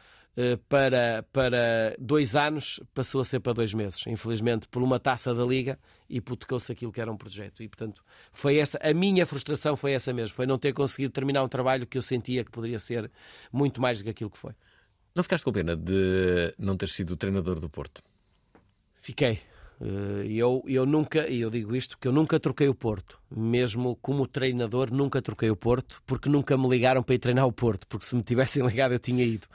[0.70, 5.44] para, para dois anos passou a ser para dois meses, infelizmente, por uma taça da
[5.44, 5.78] Liga
[6.10, 7.64] hipotecou-se aquilo que era um projeto.
[7.64, 11.44] E, portanto, foi essa, a minha frustração foi essa mesmo, foi não ter conseguido terminar
[11.44, 13.12] um trabalho que eu sentia que poderia ser
[13.52, 14.54] muito mais do que aquilo que foi.
[15.14, 18.02] Não ficaste com pena de não ter sido treinador do Porto?
[19.02, 19.40] Fiquei.
[19.82, 23.20] Eh, eu, eu nunca, e eu digo isto, que eu nunca troquei o Porto.
[23.30, 27.52] Mesmo como treinador, nunca troquei o Porto, porque nunca me ligaram para ir treinar o
[27.52, 29.48] Porto, porque se me tivessem ligado eu tinha ido.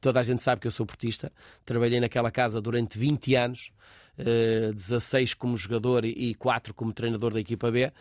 [0.00, 1.32] Toda a gente sabe que eu sou portista.
[1.64, 3.70] Trabalhei naquela casa durante 20 anos,
[4.16, 7.92] 16 eh, como jogador e 4 como treinador da equipa B.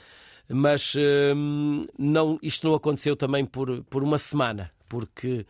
[0.50, 5.46] Mas ehm, não, isto não aconteceu também por, por uma semana, porque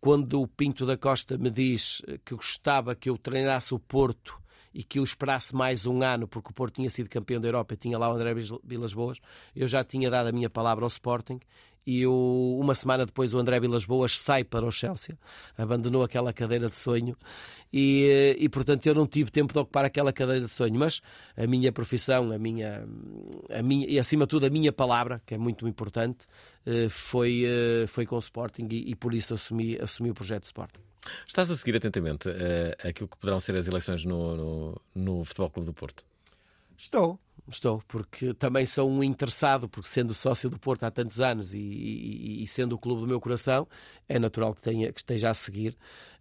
[0.00, 4.41] quando o Pinto da Costa me diz que gostava que eu treinasse o Porto
[4.74, 7.76] e que eu esperasse mais um ano, porque o Porto tinha sido campeão da Europa
[7.76, 9.18] tinha lá o André Vilas Boas,
[9.54, 11.40] eu já tinha dado a minha palavra ao Sporting
[11.86, 15.18] e uma semana depois o André Vilas Boas sai para o Chelsea,
[15.58, 17.16] abandonou aquela cadeira de sonho
[17.72, 21.00] e, e portanto eu não tive tempo de ocupar aquela cadeira de sonho, mas
[21.36, 22.86] a minha profissão, a minha,
[23.50, 26.26] a minha e acima de tudo a minha palavra, que é muito importante,
[26.64, 30.44] eh, foi, eh, foi com o Sporting e, e por isso assumi, assumi o projeto
[30.44, 30.91] Sporting.
[31.26, 35.50] Estás a seguir atentamente uh, aquilo que poderão ser as eleições no, no, no Futebol
[35.50, 36.04] Clube do Porto?
[36.76, 41.54] Estou, estou, porque também sou um interessado, porque sendo sócio do Porto há tantos anos
[41.54, 43.68] e, e, e sendo o clube do meu coração,
[44.08, 45.76] é natural que, tenha, que esteja a seguir.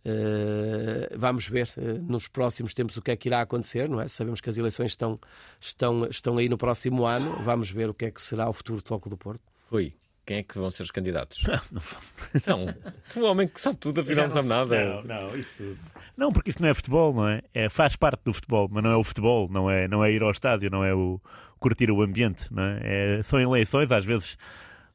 [0.06, 4.08] Uh, vamos ver uh, nos próximos tempos o que é que irá acontecer, não é?
[4.08, 5.20] Sabemos que as eleições estão,
[5.60, 8.78] estão, estão aí no próximo ano, vamos ver o que é que será o futuro
[8.78, 9.42] do Futebol do Porto.
[9.70, 9.94] Rui,
[10.26, 11.44] quem é que vão ser os candidatos?
[12.46, 12.74] Não, não.
[13.10, 14.86] tu é um homem que sabe tudo, afinal não, sabe nada.
[14.86, 15.78] Não, não, isso.
[16.16, 17.42] Não, porque isso não é futebol, não é?
[17.54, 17.68] é?
[17.68, 20.32] Faz parte do futebol, mas não é o futebol, não é, não é ir ao
[20.32, 21.20] estádio, não é o
[21.60, 22.80] curtir o ambiente, não é?
[22.84, 24.38] é são eleições, às vezes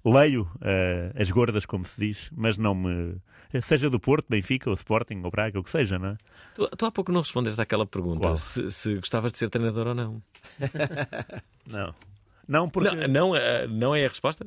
[0.05, 3.17] leio uh, as gordas, como se diz, mas não me.
[3.63, 6.17] Seja do Porto, Benfica, ou Sporting, ou Braga, o que seja, não é?
[6.55, 9.95] Tu, tu há pouco não respondeste àquela pergunta se, se, gostavas de ser treinador ou
[9.95, 10.23] não.
[11.67, 11.95] não.
[12.47, 12.95] Não, porque.
[12.95, 14.47] Não, não, uh, não é a resposta?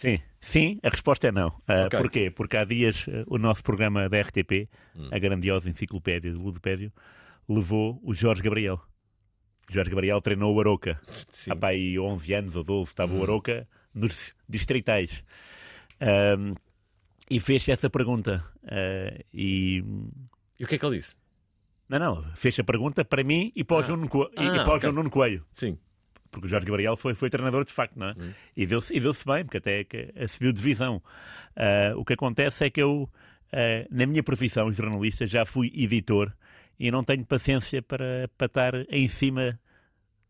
[0.00, 1.48] Sim, sim, a resposta é não.
[1.48, 2.00] Uh, okay.
[2.00, 2.30] Porquê?
[2.30, 5.10] Porque há dias uh, o nosso programa da RTP, hum.
[5.12, 6.90] a grandiosa enciclopédia do Ludopédio,
[7.46, 8.80] levou o Jorge Gabriel.
[9.68, 10.98] O Jorge Gabriel treinou o Aroca.
[11.28, 11.50] Sim.
[11.50, 13.18] Há pá, aí 11 anos ou 12 estava hum.
[13.18, 15.22] o Aroca nos distritais.
[16.00, 16.54] Um,
[17.28, 18.42] e fez essa pergunta.
[18.64, 19.84] Uh, e...
[20.58, 21.14] e o que é que ele disse?
[21.86, 23.82] Não, não, fez a pergunta para mim e para o, ah.
[23.82, 24.30] João, Co...
[24.34, 24.76] ah, e, para okay.
[24.76, 25.44] o João Nuno Coelho.
[25.52, 25.78] Sim.
[26.30, 28.14] Porque o Jorge Gabriel foi, foi treinador de facto, não é?
[28.16, 28.32] Hum.
[28.56, 31.02] E deu-se deu bem, porque até que subiu divisão.
[31.56, 36.32] Uh, o que acontece é que eu, uh, na minha profissão jornalista, já fui editor
[36.78, 39.58] e não tenho paciência para, para estar em cima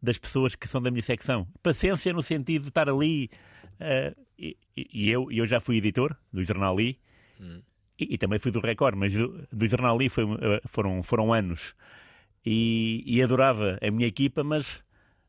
[0.03, 1.47] das pessoas que são da minha secção.
[1.63, 3.31] Paciência no sentido de estar ali.
[3.75, 6.99] Uh, e, e, eu, eu já fui editor do Jornal Li
[7.39, 7.61] hum.
[7.99, 10.25] e, e, também fui do Record, mas do, do Jornal Li foi,
[10.67, 11.75] foram, foram anos.
[12.45, 14.83] E, e adorava a minha equipa, mas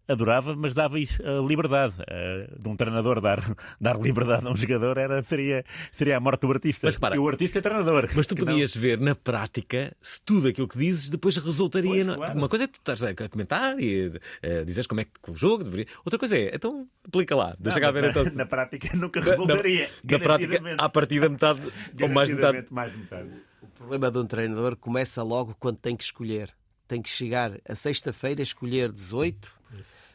[0.07, 1.95] adorava, mas dava a liberdade.
[2.01, 3.39] Uh, de um treinador dar,
[3.79, 6.87] dar liberdade a um jogador era, seria, seria a morte do artista.
[6.87, 8.09] Mas, para, e o artista é treinador.
[8.15, 8.81] Mas tu podias não...
[8.81, 12.05] ver na prática se tudo aquilo que dizes depois resultaria.
[12.05, 12.37] Pois, claro.
[12.37, 15.63] Uma coisa é tu estás a comentar e uh, dizes como é que o jogo
[15.63, 15.87] deveria.
[16.05, 17.55] Outra coisa é, então aplica lá.
[17.59, 18.23] Deixa não, cá ver na, então.
[18.33, 19.89] Na prática nunca resultaria.
[20.03, 21.61] Na, na prática, à partida metade
[22.01, 22.67] ou mais metade.
[22.69, 23.29] mais metade.
[23.61, 26.49] O problema de um treinador começa logo quando tem que escolher.
[26.87, 29.60] Tem que chegar a sexta-feira, escolher 18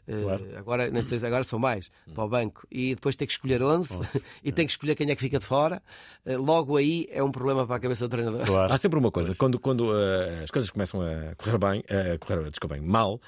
[0.06, 0.44] Claro.
[0.44, 3.62] Uh, agora, não sei, agora são mais para o banco e depois tem que escolher
[3.62, 4.00] 11
[4.42, 5.82] e tem que escolher quem é que fica de fora.
[6.24, 8.46] Uh, logo aí é um problema para a cabeça do treinador.
[8.46, 8.72] Claro.
[8.72, 12.50] Há sempre uma coisa: quando, quando uh, as coisas começam a correr bem, a correr
[12.50, 13.20] desculpa, bem, mal,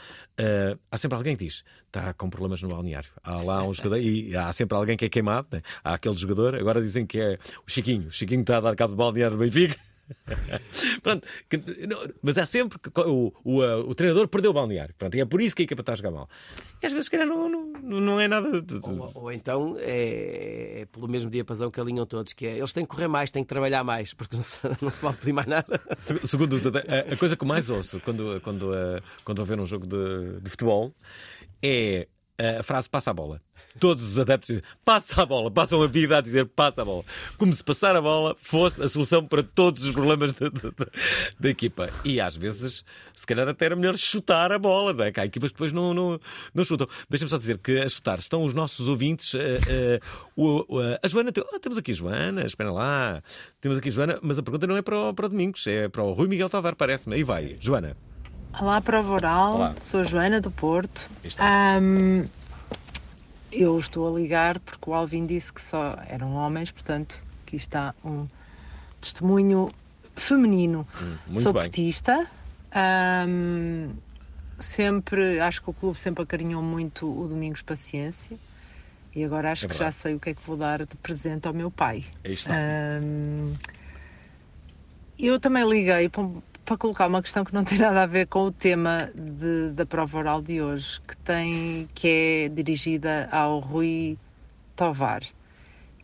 [0.90, 3.10] há sempre alguém que diz está com problemas no balneário.
[3.22, 5.48] Há lá um jogador e há sempre alguém que é queimado.
[5.50, 5.62] Né?
[5.82, 8.08] Há aquele jogador, agora dizem que é o Chiquinho.
[8.08, 9.87] O Chiquinho está a dar cabo do balneário do Benfica.
[11.02, 11.56] Pronto, que,
[11.86, 14.94] não, mas há sempre que o, o, o, treinador perdeu o balneário.
[14.98, 16.28] Pronto, e é por isso que a equipa está a jogar mal.
[16.82, 18.62] E às vezes, se calhar, não, não, não é nada.
[18.62, 18.74] De...
[18.74, 22.84] Ou, ou, então é, é, pelo mesmo diapasão que alinham todos, que é eles têm
[22.84, 25.46] que correr mais, têm que trabalhar mais, porque não se, não se pode pedir mais
[25.46, 25.80] nada.
[26.24, 28.70] Segundo a, a coisa que mais ouço quando, quando,
[29.24, 30.94] quando houver um jogo de, de futebol
[31.62, 32.06] é
[32.38, 33.40] a frase passa a bola.
[33.78, 37.04] Todos os adeptos dizem passa a bola, passam a vida a dizer passa a bola.
[37.36, 40.86] Como se passar a bola fosse a solução para todos os problemas da, da,
[41.38, 41.90] da equipa.
[42.04, 42.84] E às vezes,
[43.14, 45.12] se calhar até era melhor chutar a bola, não é?
[45.12, 46.20] Que há equipas que depois não, não,
[46.54, 46.88] não chutam.
[47.08, 49.34] Deixa-me só dizer que a chutar estão os nossos ouvintes.
[49.34, 49.38] Uh,
[50.36, 53.22] uh, uh, a Joana, oh, temos aqui Joana, espera lá.
[53.60, 56.02] Temos aqui Joana, mas a pergunta não é para o, para o Domingos, é para
[56.02, 57.16] o Rui Miguel Tovar, parece-me.
[57.16, 58.07] Aí vai, Joana.
[58.54, 59.54] Olá, Prova Oral.
[59.56, 59.74] Olá.
[59.82, 61.08] Sou a Joana do Porto.
[61.80, 62.26] Um,
[63.52, 67.94] eu estou a ligar porque o Alvin disse que só eram homens, portanto, aqui está
[68.04, 68.26] um
[69.00, 69.70] testemunho
[70.16, 70.86] feminino.
[71.00, 71.62] Hum, Sou bem.
[71.62, 72.26] portista.
[73.28, 73.90] Um,
[74.58, 78.36] sempre, acho que o clube sempre acarinhou muito o Domingos Paciência.
[79.14, 81.46] E agora acho é que já sei o que é que vou dar de presente
[81.46, 82.04] ao meu pai.
[82.24, 82.52] Aí está.
[83.02, 83.54] Um,
[85.18, 86.28] eu também liguei para,
[86.68, 89.86] para colocar uma questão que não tem nada a ver com o tema de, da
[89.86, 94.18] prova oral de hoje, que, tem, que é dirigida ao Rui
[94.76, 95.22] Tovar.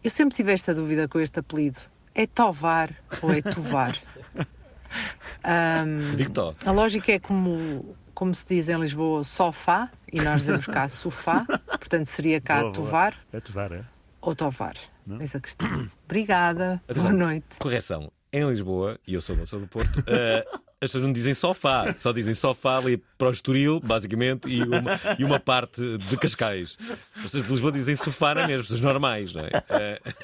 [0.03, 1.79] Eu sempre tive esta dúvida com este apelido.
[2.15, 3.97] É Tovar ou é Tovar?
[5.45, 10.67] Um, Digo A lógica é como, como se diz em Lisboa, sofá, e nós dizemos
[10.69, 13.11] cá sofá, portanto seria cá boa, Tovar.
[13.11, 13.25] Boa.
[13.33, 13.85] É Tovar, é?
[14.21, 14.75] Ou Tovar.
[15.05, 15.21] Não?
[15.21, 15.91] Eis a questão.
[16.05, 16.81] Obrigada.
[16.89, 17.11] Atenção.
[17.11, 17.47] Boa noite.
[17.59, 21.35] Correção em Lisboa, e eu sou uma pessoa do Porto, uh, as pessoas não dizem
[21.35, 26.17] sofá, só dizem sofá ali para o Estoril, basicamente, e uma, e uma parte de
[26.17, 26.77] Cascais.
[27.15, 29.47] As pessoas de Lisboa dizem sofá na mesma, pessoas normais, não é?
[29.47, 30.15] Uh,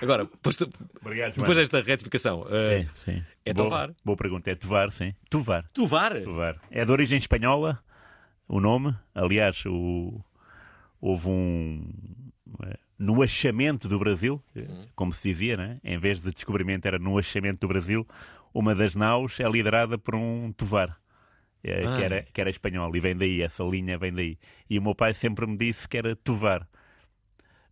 [0.00, 0.56] agora, depois,
[1.00, 2.46] Obrigado, depois desta retificação, uh,
[2.78, 3.24] sim, sim.
[3.44, 3.90] é boa, Tovar.
[4.04, 5.12] Boa pergunta, é Tovar, sim.
[5.28, 5.68] Tovar.
[5.72, 6.22] Tovar?
[6.22, 6.56] Tovar.
[6.70, 7.82] É de origem espanhola,
[8.46, 8.94] o nome.
[9.12, 10.24] Aliás, o...
[11.00, 11.92] houve um
[12.98, 14.42] no achamento do Brasil,
[14.94, 15.80] como se dizia, né?
[15.82, 18.06] em vez de descobrimento era no achamento do Brasil,
[18.52, 20.98] uma das naus é liderada por um tovar.
[21.66, 21.96] Ah.
[21.96, 24.38] que, era, que era espanhol e vem daí, essa linha vem daí.
[24.68, 26.68] E o meu pai sempre me disse que era tovar.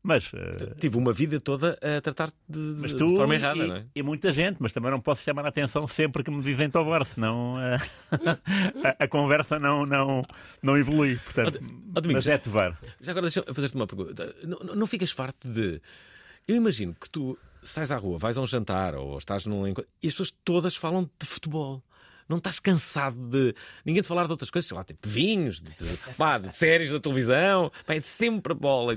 [0.02, 0.32] Mas.
[0.32, 0.74] Uh...
[0.78, 3.86] Tive uma vida toda a tratar de, de, tu, de forma errada, e, não é?
[3.94, 7.04] E muita gente, mas também não posso chamar a atenção sempre que me dizem tovar,
[7.06, 7.78] senão uh,
[8.98, 10.24] a, a, conversa não, não,
[10.62, 11.16] não evolui.
[11.18, 12.78] Portanto, oh, oh, mas é tovar.
[13.00, 14.34] Já agora deixa-me fazer-te uma pergunta.
[14.42, 15.80] Não, não ficas farto de.
[16.48, 19.68] Eu imagino que tu sais à rua, vais a um jantar ou estás num.
[19.68, 21.82] E as pessoas todas falam de futebol.
[22.28, 25.70] não estás cansado de ninguém te falar de outras coisas, sei lá, tipo vinhos, de,
[25.70, 28.96] de, pá, de séries da televisão, pá, é de sempre a bola.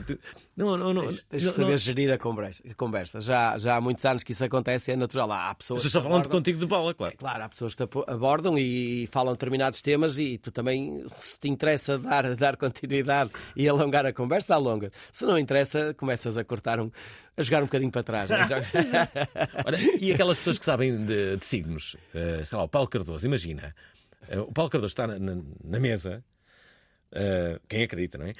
[0.55, 1.07] Não, não, não.
[1.07, 1.77] Tens, tens que saber não...
[1.77, 2.63] gerir a conversa.
[2.69, 3.19] A conversa.
[3.19, 5.29] Já, já há muitos anos que isso acontece, é natural.
[5.29, 5.81] Há pessoas.
[5.81, 7.13] Vocês estão falando contigo de bola, claro.
[7.13, 11.37] É, claro, há pessoas que te abordam e falam determinados temas e tu também, se
[11.39, 14.91] te interessa dar, dar continuidade e alongar a conversa, alonga.
[15.11, 16.89] Se não interessa, começas a cortar um,
[17.35, 18.29] a jogar um bocadinho para trás.
[18.29, 18.37] Né?
[19.65, 23.27] Ora, e aquelas pessoas que sabem de, de signos, uh, sei lá, o Paulo Cardoso,
[23.27, 23.75] imagina,
[24.29, 26.23] uh, o Paulo Cardoso está na, na, na mesa,
[27.11, 28.33] uh, quem acredita, não é?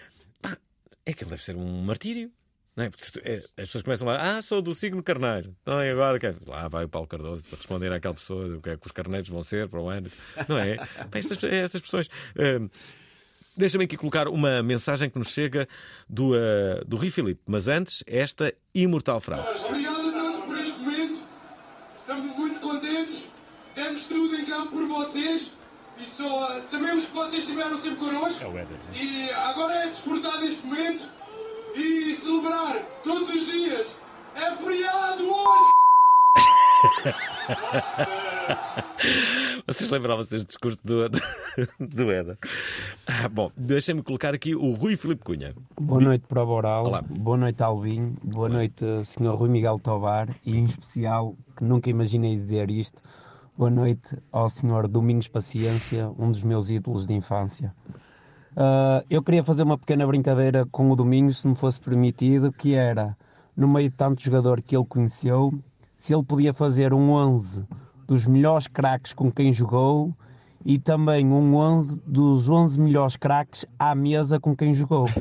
[1.05, 2.31] É que ele deve ser um martírio.
[2.75, 2.87] Não é?
[3.23, 3.35] é?
[3.57, 5.55] As pessoas começam lá, ah, sou do signo carneiro.
[5.61, 6.35] Então e agora quer...
[6.45, 9.41] lá vai o Paulo Cardoso responder àquela pessoa o que é que os carneiros vão
[9.43, 10.11] ser para o ano.
[10.49, 10.77] Não é?
[11.13, 12.07] estas, estas pessoas.
[12.35, 12.69] Uh,
[13.57, 15.65] Deixa-me aqui colocar uma mensagem que nos chega
[16.09, 19.63] do, uh, do Rui Filipe, mas antes, esta imortal frase.
[19.63, 21.19] Obrigado a todos por este momento.
[21.99, 23.29] Estamos muito contentes.
[23.73, 25.53] Demos tudo em campo por vocês.
[25.97, 28.43] E só sabemos que vocês estiveram sempre connosco.
[28.43, 28.67] É né?
[28.93, 31.07] E agora é desfrutar deste momento
[31.75, 33.97] e celebrar todos os dias.
[34.35, 35.75] É feriado hoje!
[39.67, 41.09] Vocês lembravam-se deste discurso do,
[41.79, 42.37] do Eda?
[43.07, 45.55] Ah, bom, deixem-me colocar aqui o Rui Filipe Cunha.
[45.79, 46.85] Boa noite para o Boral.
[46.85, 47.01] Olá.
[47.01, 48.15] Boa noite, Alvin.
[48.23, 49.35] Boa noite, Sr.
[49.35, 50.35] Rui Miguel Tovar.
[50.45, 53.01] E em especial, que nunca imaginei dizer isto,
[53.57, 54.85] boa noite ao Sr.
[54.89, 57.73] Domingos Paciência, um dos meus ídolos de infância.
[58.51, 62.75] Uh, eu queria fazer uma pequena brincadeira com o Domingos, se me fosse permitido, que
[62.75, 63.15] era,
[63.55, 65.53] no meio de tanto jogador que ele conheceu,
[65.95, 67.65] se ele podia fazer um 11
[68.05, 70.13] dos melhores craques com quem jogou
[70.65, 75.07] e também um 11 dos 11 melhores craques à mesa com quem jogou.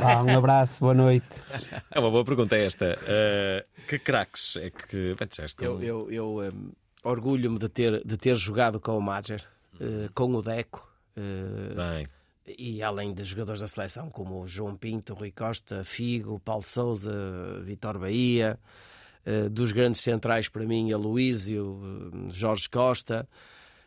[0.00, 1.42] Ah, um abraço, boa noite.
[1.90, 2.96] É uma boa pergunta esta.
[3.02, 5.16] Uh, que craques é que.
[5.58, 6.70] Eu, eu, eu um,
[7.10, 9.40] orgulho-me de ter, de ter jogado com o Major,
[9.74, 10.86] uh, com o Deco.
[11.16, 12.06] Uh.
[12.56, 17.98] E além de jogadores da seleção como João Pinto, Rui Costa, Figo, Paulo Souza, Vitor
[17.98, 18.58] Bahia,
[19.28, 23.28] eh, dos grandes centrais para mim, Aloísio, eh, Jorge Costa.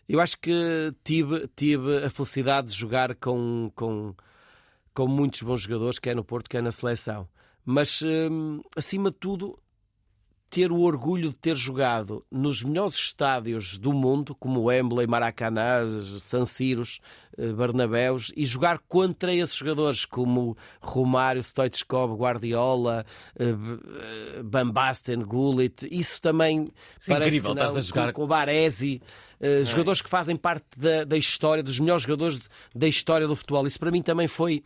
[0.07, 4.13] Eu acho que tive, tive a felicidade de jogar com, com,
[4.93, 7.27] com muitos bons jogadores, quer no Porto, quer na seleção.
[7.65, 8.29] Mas, eh,
[8.75, 9.57] acima de tudo,
[10.51, 15.87] ter o orgulho de ter jogado nos melhores estádios do mundo, como Wembley, Maracanã,
[16.19, 16.99] San Siros,
[17.37, 23.05] eh, Bernabéus, e jogar contra esses jogadores como Romário, Stoichkov, Guardiola,
[23.39, 23.55] eh,
[24.43, 26.67] Van Basten, Gullit, isso também
[26.99, 28.11] Sim, parece incrível, que não, a jogar...
[28.11, 29.01] com, com Baresi,
[29.39, 32.41] uh, jogadores que fazem parte da, da história, dos melhores jogadores
[32.75, 33.65] da história do futebol.
[33.65, 34.61] Isso para mim também foi...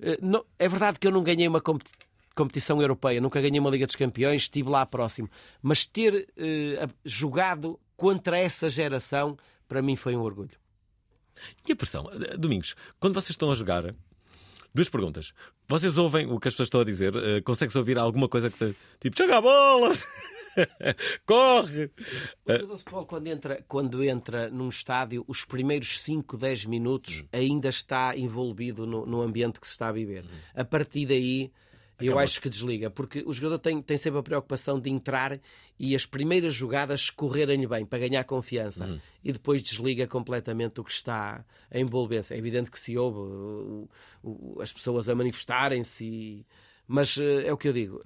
[0.00, 2.07] Uh, é verdade que eu não ganhei uma competição
[2.38, 5.28] competição europeia, nunca ganhei uma Liga dos Campeões, estive lá próximo.
[5.60, 9.36] Mas ter uh, jogado contra essa geração,
[9.66, 10.56] para mim foi um orgulho.
[11.66, 12.08] E a pressão?
[12.12, 13.92] Eh, Domingos, quando vocês estão a jogar,
[14.72, 15.32] duas perguntas.
[15.68, 17.14] Vocês ouvem o que as pessoas estão a dizer?
[17.14, 18.76] Uh, Consegues ouvir alguma coisa que te...
[19.00, 19.92] tipo, joga a bola!
[21.26, 21.90] Corre!
[22.46, 27.20] O jogador de futebol, quando entra, quando entra num estádio, os primeiros 5, 10 minutos
[27.20, 27.28] hum.
[27.32, 30.24] ainda está envolvido no, no, ambiente que se está a viver.
[30.54, 31.50] A partir daí
[32.00, 35.40] eu acho que desliga, porque o jogador tem, tem sempre a preocupação de entrar
[35.78, 39.00] e as primeiras jogadas correrem-lhe bem para ganhar confiança uhum.
[39.24, 42.34] e depois desliga completamente o que está a envolvência.
[42.34, 43.18] É evidente que se ouve
[44.22, 46.46] uh, as pessoas a manifestarem-se,
[46.86, 48.00] mas uh, é o que eu digo.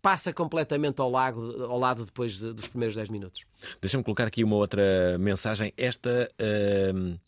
[0.00, 3.44] Passa completamente ao, lago, ao lado depois de, dos primeiros 10 minutos.
[3.80, 5.72] Deixa-me colocar aqui uma outra mensagem.
[5.76, 6.28] Esta.
[6.40, 7.18] Uh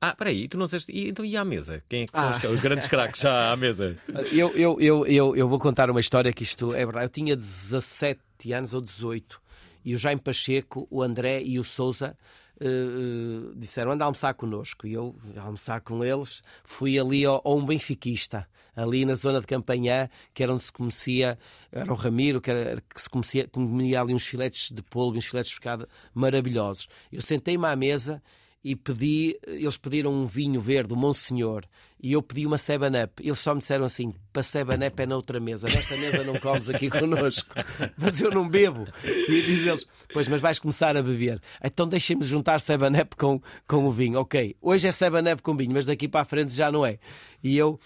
[0.00, 0.92] ah, peraí, tu não disseste.
[0.92, 1.82] E, então e à mesa?
[1.88, 2.30] Quem é que são ah.
[2.30, 3.96] os, os, grandes craques já à mesa?
[4.32, 7.06] Eu, eu, eu, eu, eu vou contar uma história que isto é verdade.
[7.06, 8.20] Eu tinha 17
[8.52, 9.40] anos ou 18
[9.84, 12.16] e o Jaime Pacheco, o André e o Souza
[12.60, 14.86] uh, disseram anda a almoçar connosco.
[14.86, 19.46] E eu, almoçar com eles, fui ali ao, ao um benfiquista, ali na zona de
[19.46, 21.38] Campanhã, que era onde se conhecia,
[21.72, 25.26] era o Ramiro, que, era, que se conhecia, comia ali uns filetes de polvo, uns
[25.26, 26.88] filetes de pescado maravilhosos.
[27.10, 28.22] Eu sentei-me à mesa
[28.68, 31.62] e pedi, eles pediram um vinho verde, o Monsenhor,
[32.02, 33.24] e eu pedi uma Seven Up.
[33.24, 36.36] Eles só me disseram assim: para Seven Up é na outra mesa, nesta mesa não
[36.40, 37.54] comes aqui connosco,
[37.96, 38.84] mas eu não bebo.
[39.04, 41.40] E diz eles: Pois, mas vais começar a beber.
[41.62, 44.18] Então deixem-me juntar Seven Up com, com o vinho.
[44.18, 46.98] Ok, hoje é Seven Up com vinho, mas daqui para a frente já não é.
[47.44, 47.78] E eu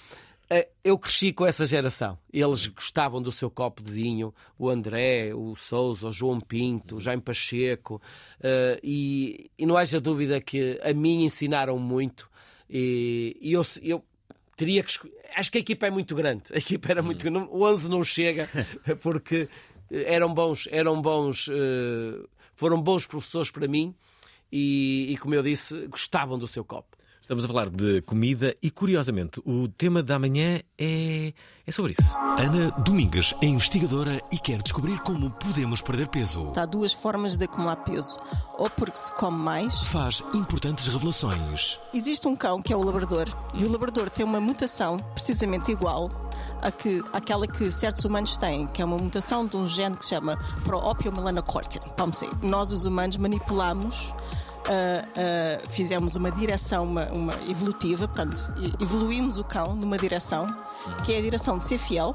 [0.82, 2.18] eu cresci com essa geração.
[2.32, 7.00] Eles gostavam do seu copo de vinho, o André, o Souza, o João Pinto, o
[7.00, 8.02] Jaime Pacheco,
[8.40, 12.28] uh, e, e, não haja dúvida que a mim ensinaram muito.
[12.68, 14.04] E, e eu, eu,
[14.56, 14.98] teria que.
[15.36, 16.44] Acho que a equipa é muito grande.
[16.52, 17.48] A equipa era muito grande.
[17.50, 18.48] O 11 não chega,
[19.02, 19.48] porque
[19.90, 23.94] eram bons, eram bons, uh, foram bons professores para mim
[24.50, 26.96] e, e, como eu disse, gostavam do seu copo.
[27.30, 31.32] Estamos a falar de comida e, curiosamente, o tema da manhã é,
[31.64, 32.12] é sobre isso.
[32.18, 36.52] Ana Domingues é investigadora e quer descobrir como podemos perder peso.
[36.56, 38.18] Há duas formas de acumular peso.
[38.58, 39.80] Ou porque se come mais.
[39.82, 41.78] Faz importantes revelações.
[41.94, 43.28] Existe um cão que é o labrador.
[43.54, 46.08] E o labrador tem uma mutação precisamente igual
[46.60, 50.02] a que, àquela que certos humanos têm, que é uma mutação de um gene que
[50.02, 51.78] se chama Pro-Opiomelanocortin.
[51.96, 54.12] Vamos Nós, os humanos, manipulamos
[54.70, 60.46] uh, uh, fizemos uma direção uma, uma evolutiva, portanto, evoluímos o cão numa direção,
[61.04, 62.14] que é a direção de ser fiel.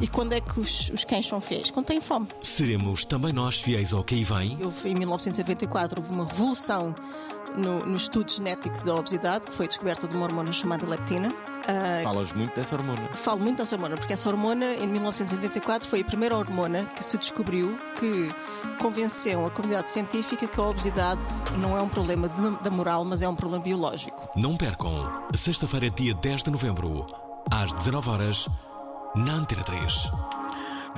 [0.00, 1.72] E quando é que os, os cães são fiéis?
[1.72, 2.28] Quando têm fome.
[2.40, 4.56] Seremos também nós fiéis ao que aí vem?
[4.62, 6.94] Houve, em 1994 houve uma revolução
[7.56, 11.28] no, no, estudo genético da obesidade, que foi descoberta de uma hormona chamada leptina.
[11.28, 13.08] Uh, Falas muito dessa hormona?
[13.14, 17.18] Falo muito dessa hormona, porque essa hormona, em 1994, foi a primeira hormona que se
[17.18, 18.28] descobriu que
[18.78, 21.24] convenceu a comunidade científica que a obesidade
[21.58, 24.28] não é um problema de, da moral, mas é um problema biológico.
[24.36, 27.06] Não percam, sexta-feira, dia 10 de novembro,
[27.50, 28.48] às 19 horas,
[29.14, 30.10] na Antena 3.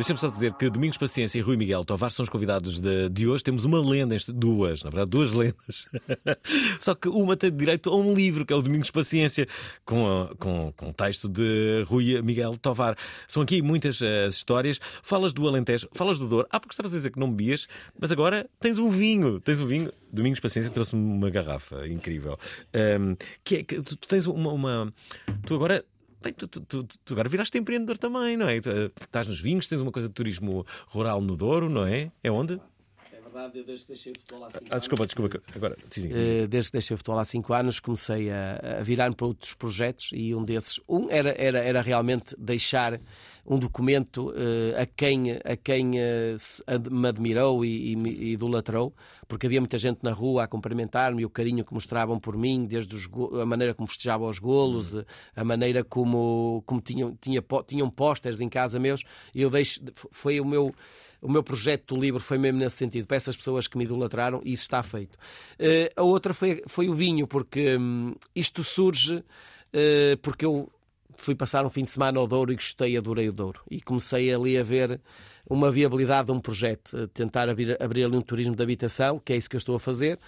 [0.01, 3.29] Deixa-me só dizer que Domingos Paciência e Rui Miguel Tovar são os convidados de, de
[3.29, 3.45] hoje.
[3.45, 5.87] Temos uma lenda, duas, na verdade, duas lendas.
[6.81, 9.47] só que uma tem direito a um livro, que é o Domingos Paciência,
[9.85, 12.97] com, com, com texto de Rui Miguel Tovar.
[13.29, 14.81] São aqui muitas uh, histórias.
[15.03, 16.47] Falas do Alentejo, falas do Dor.
[16.51, 17.69] Ah, porque estavas a dizer que não bebias,
[18.01, 19.39] mas agora tens um vinho.
[19.39, 19.93] Tens um vinho.
[20.11, 22.39] Domingos Paciência trouxe-me uma garrafa incrível.
[22.75, 24.95] Um, que é que tu tens uma, uma.
[25.45, 25.85] Tu agora
[26.23, 28.57] Bem, tu, tu, tu, tu, agora viraste empreendedor também, não é?
[28.57, 32.12] Estás nos vinhos, tens uma coisa de turismo rural no Douro, não é?
[32.23, 32.61] É onde?
[33.41, 35.43] Verdade, eu desde que deixei o futebol há 5 ah, desculpa, desculpa.
[35.55, 36.09] Agora, sim, sim.
[36.09, 39.55] Uh, desde que deixei o futebol há 5 anos, comecei a, a virar-me para outros
[39.55, 43.01] projetos e um desses, um era, era, era realmente deixar
[43.47, 48.95] um documento uh, a quem, a quem uh, me admirou e, e me idolatrou,
[49.26, 52.95] porque havia muita gente na rua a cumprimentar-me, o carinho que mostravam por mim, desde
[52.95, 53.09] os,
[53.41, 55.05] a maneira como festejavam os golos, uhum.
[55.34, 59.03] a maneira como, como tinham, tinha, tinham pósteres em casa meus,
[59.34, 59.80] e eu deixo,
[60.11, 60.74] foi o meu
[61.21, 64.41] o meu projeto do livro foi mesmo nesse sentido, para essas pessoas que me idolatraram,
[64.45, 65.16] e isso está feito.
[65.59, 70.71] Uh, a outra foi, foi o vinho, porque um, isto surge uh, porque eu
[71.16, 73.61] fui passar um fim de semana ao Douro e gostei, adorei o Douro.
[73.71, 75.01] E comecei ali a ver
[75.49, 79.37] uma viabilidade de um projeto, tentar abrir, abrir ali um turismo de habitação, que é
[79.37, 80.18] isso que eu estou a fazer,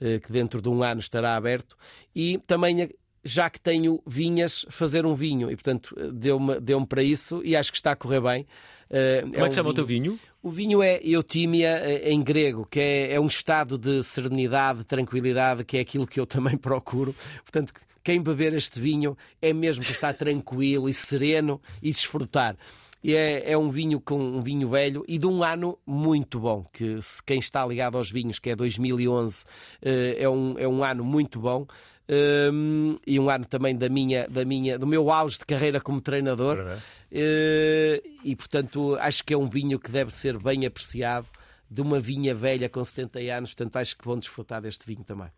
[0.00, 1.76] eh, que dentro de um ano estará aberto,
[2.14, 2.88] e também
[3.28, 5.50] já que tenho vinhas, fazer um vinho.
[5.50, 8.46] E, portanto, deu-me deu para isso e acho que está a correr bem.
[8.88, 9.70] Uh, Como é, é que um chama vinho...
[9.70, 10.18] o teu vinho?
[10.42, 15.62] O vinho é eutímia eh, em grego, que é, é um estado de serenidade, tranquilidade,
[15.64, 17.14] que é aquilo que eu também procuro.
[17.42, 22.56] Portanto, quem beber este vinho é mesmo que está tranquilo e sereno e desfrutar.
[23.02, 26.64] E é, é, um vinho com um vinho velho e de um ano muito bom.
[26.72, 29.44] Que se quem está ligado aos vinhos, que é 2011,
[29.82, 31.66] eh, é um, é um ano muito bom.
[32.10, 36.00] Um, e um ano também da minha, da minha, do meu auge de carreira como
[36.00, 36.58] treinador.
[36.58, 41.26] Uh, e portanto acho que é um vinho que deve ser bem apreciado
[41.70, 45.28] de uma vinha velha com 70 anos, portanto acho que vão desfrutar deste vinho também.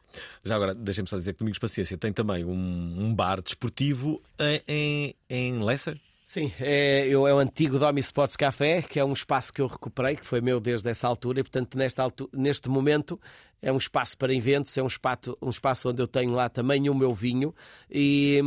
[0.44, 4.62] Já agora, deixem-me só dizer que Domingos Paciência tem também um, um bar desportivo em,
[4.68, 5.98] em, em Leicester.
[6.24, 9.66] Sim, é, eu, é o antigo Domi Sports Café, que é um espaço que eu
[9.66, 13.20] recuperei, que foi meu desde essa altura, e portanto, nesta altura, neste momento,
[13.62, 16.88] é um espaço para eventos, é um espaço, um espaço onde eu tenho lá também
[16.88, 17.54] o meu vinho
[17.90, 18.40] e,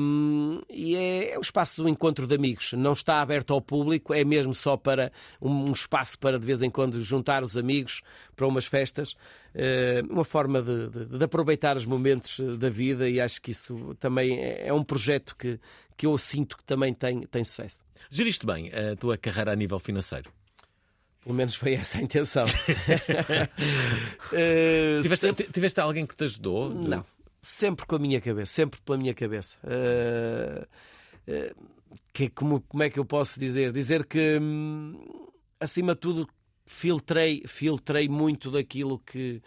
[0.69, 2.73] e é, é, um espaço de encontro de amigos.
[2.73, 5.11] Não está aberto ao público, é mesmo só para
[5.41, 8.01] um, um espaço para de vez em quando juntar os amigos
[8.35, 9.15] para umas festas.
[9.53, 13.51] Uh, uma forma de, de, de, aproveitar os momentos eh, da vida e acho que
[13.51, 15.59] isso também é, é um projeto que,
[15.95, 17.83] que eu sinto que também tem, tem sucesso.
[18.09, 20.31] Geriste bem a tua carreira a nível financeiro?
[21.23, 22.45] Pelo menos foi essa a intenção.
[22.45, 22.49] uh,
[25.01, 25.45] tiveste, sempre...
[25.45, 26.73] tiveste, alguém que te ajudou?
[26.73, 27.05] Não.
[27.41, 28.51] Sempre com a minha cabeça.
[28.51, 29.55] Sempre pela minha cabeça.
[29.63, 30.67] Uh,
[31.31, 31.55] uh,
[32.11, 33.71] que, como, como é que eu posso dizer?
[33.71, 34.99] Dizer que, hum,
[35.59, 36.27] acima de tudo,
[36.65, 39.41] filtrei, filtrei muito daquilo que,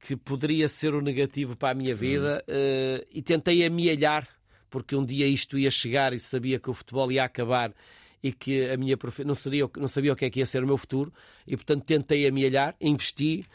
[0.00, 3.04] que poderia ser o negativo para a minha vida hum.
[3.12, 4.26] e tentei amealhar,
[4.70, 7.74] porque um dia isto ia chegar e sabia que o futebol ia acabar
[8.22, 9.24] e que a minha prof...
[9.24, 11.12] não, seria, não sabia o que é que ia ser o meu futuro
[11.46, 13.46] e, portanto, tentei amealhar, investi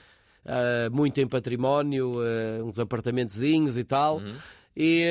[0.46, 4.18] uh, muito em património, uh, uns apartamentozinhos e tal.
[4.18, 4.36] Uhum.
[4.76, 5.06] E,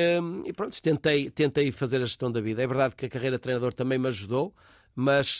[0.45, 2.61] e, pronto, tentei, tentei fazer a gestão da vida.
[2.61, 4.53] É verdade que a carreira de treinador também me ajudou,
[4.95, 5.39] mas,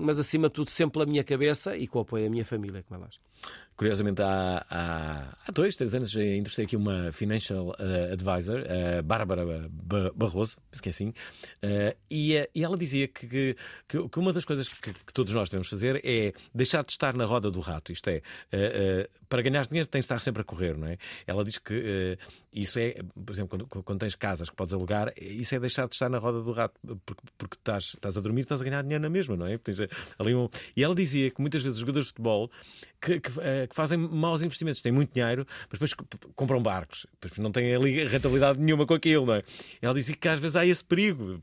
[0.00, 2.84] mas acima de tudo sempre pela minha cabeça e com o apoio da minha família,
[2.84, 3.24] como é lógico.
[3.80, 9.70] Curiosamente, há, há, há dois, três anos entrevistei aqui uma financial uh, advisor, a Bárbara
[10.14, 13.56] Barroso, penso que é assim, uh, e, e, ela dizia que,
[13.88, 17.14] que, que, uma das coisas que, que, todos nós devemos fazer é deixar de estar
[17.14, 17.90] na roda do rato.
[17.90, 18.20] Isto é,
[19.30, 20.98] para ganhar dinheiro tens de estar sempre a correr, não é?
[21.26, 22.18] Ela diz que
[22.52, 25.94] isso é, por exemplo, quando, quando, tens casas que podes alugar, isso é deixar de
[25.94, 29.02] estar na roda do rato, porque, porque estás, estás a dormir, estás a ganhar dinheiro
[29.02, 29.56] na mesma, não é?
[29.56, 29.78] Tens
[30.18, 30.48] ali um...
[30.76, 32.50] E ela dizia que muitas vezes os jogadores de futebol
[33.00, 35.94] que, que, eh, que, fazem maus investimentos, têm muito dinheiro, mas depois
[36.34, 39.42] compram barcos, depois não têm ali rentabilidade nenhuma com aquilo, não é?
[39.80, 41.40] Ela dizia que às vezes há esse perigo,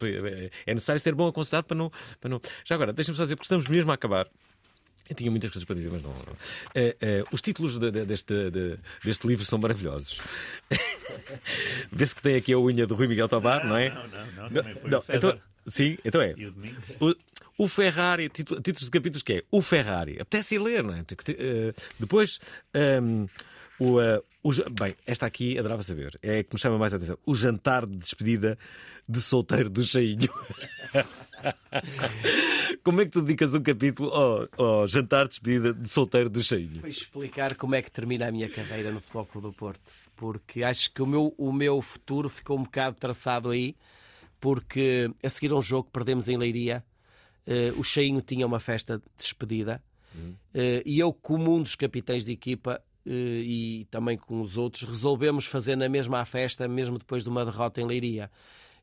[0.65, 1.91] é necessário ser bom aconselhado para não.
[2.19, 2.41] Para não...
[2.63, 4.27] Já agora, deixa-me só dizer, porque estamos mesmo a acabar.
[5.09, 6.11] Eu tinha muitas coisas para dizer, mas não.
[6.11, 10.19] Uh, uh, os títulos de, de, deste, de, deste livro são maravilhosos.
[11.91, 13.89] Vê-se que tem aqui a unha do Rui Miguel Tobar, não, não é?
[13.89, 14.49] Não, não, não.
[14.49, 16.33] não, não então, sim, então é.
[16.99, 20.13] O, o, Ferrari, títulos de capítulos que é O Ferrari.
[20.19, 21.01] Apetece ler, não é?
[21.01, 22.39] Uh, depois.
[23.01, 23.27] Um,
[23.79, 23.97] o,
[24.43, 26.17] o, bem, esta aqui adorava saber.
[26.21, 27.17] É que me chama mais a atenção.
[27.25, 28.57] O jantar de despedida
[29.07, 30.29] de solteiro do Cheinho.
[32.83, 36.43] como é que tu dedicas um capítulo ao, ao jantar de despedida de solteiro do
[36.43, 36.81] Cheinho?
[36.81, 39.81] Vou explicar como é que termina a minha carreira no Futebol do Porto.
[40.15, 43.75] Porque acho que o meu, o meu futuro ficou um bocado traçado aí.
[44.39, 46.83] Porque a seguir a um jogo que perdemos em Leiria,
[47.47, 49.81] uh, o Cheinho tinha uma festa de despedida.
[50.15, 54.83] Uh, e eu, como um dos capitães de equipa, uh, e também com os outros,
[54.83, 58.31] resolvemos fazer na mesma festa, mesmo depois de uma derrota em Leiria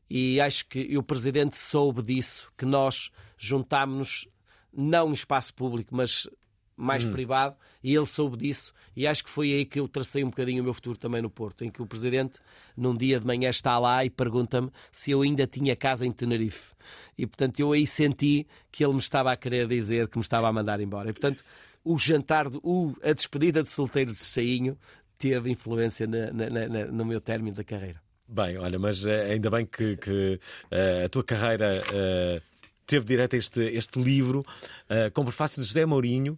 [0.09, 4.27] e acho que o Presidente soube disso, que nós juntámos-nos
[4.71, 6.27] não em espaço público, mas
[6.75, 7.11] mais hum.
[7.11, 10.61] privado, e ele soube disso, e acho que foi aí que eu tracei um bocadinho
[10.61, 12.39] o meu futuro também no Porto, em que o Presidente,
[12.75, 16.73] num dia de manhã, está lá e pergunta-me se eu ainda tinha casa em Tenerife.
[17.17, 20.47] E, portanto, eu aí senti que ele me estava a querer dizer que me estava
[20.47, 21.09] a mandar embora.
[21.09, 21.43] E, portanto,
[21.83, 24.77] o jantar, o, a despedida de solteiro de Sainho
[25.17, 28.01] teve influência na, na, na, no meu término da carreira.
[28.27, 30.39] Bem, olha, mas uh, ainda bem que, que
[30.71, 32.41] uh, a tua carreira uh,
[32.85, 36.37] teve direito a este, este livro uh, com o prefácio de José Mourinho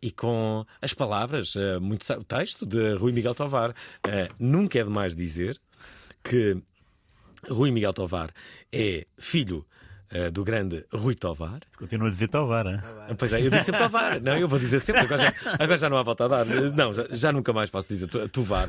[0.00, 3.74] e com as palavras, muito o texto de Rui Miguel Tovar.
[4.38, 5.60] nunca é demais dizer
[6.22, 6.56] que
[7.48, 8.30] Rui Miguel Tovar
[8.72, 9.64] é filho
[10.12, 11.60] uh, do grande Rui Tovar.
[11.76, 12.80] Continua a dizer Tovar, hein?
[13.16, 14.20] Pois é, eu digo sempre Tovar.
[14.20, 15.02] Não, eu vou dizer sempre.
[15.02, 16.46] Agora já, agora já não há volta a dar.
[16.46, 18.68] Não, já, já nunca mais posso dizer Tovar.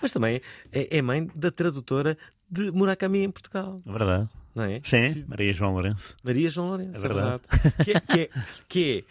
[0.00, 0.40] Mas também
[0.72, 2.16] é, é mãe da tradutora
[2.50, 3.80] de Murakami em Portugal.
[3.84, 4.28] Verdade.
[4.54, 4.80] Não é?
[4.84, 6.16] Sim, Maria João Lourenço.
[6.22, 7.42] Maria João Lourenço, é verdade.
[7.48, 7.84] É verdade.
[7.84, 8.28] que, é, que, é,
[8.68, 9.04] que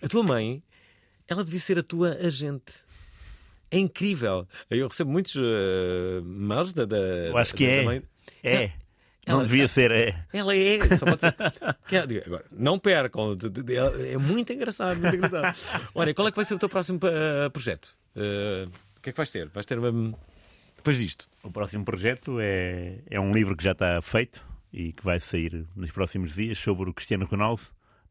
[0.00, 0.62] é, a tua mãe,
[1.26, 2.72] ela devia ser a tua agente.
[3.70, 4.48] É incrível.
[4.70, 6.96] Eu recebo muitos uh, mails da, da.
[6.96, 7.82] Eu acho que da, é.
[7.82, 8.02] Mãe.
[8.42, 8.70] É.
[9.26, 10.24] Não devia ser, é.
[10.32, 11.34] Ela é, só pode ser.
[12.26, 13.36] Agora, não percam,
[14.10, 15.90] é muito engraçado, muito engraçado.
[15.94, 17.94] Olha, qual é que vai ser o teu próximo uh, projeto?
[18.16, 19.48] Uh, o que é que vais ter?
[19.50, 20.18] Vais ter uma...
[20.76, 21.28] depois disto?
[21.42, 25.66] O próximo projeto é, é um livro que já está feito e que vai sair
[25.74, 27.62] nos próximos dias sobre o Cristiano Ronaldo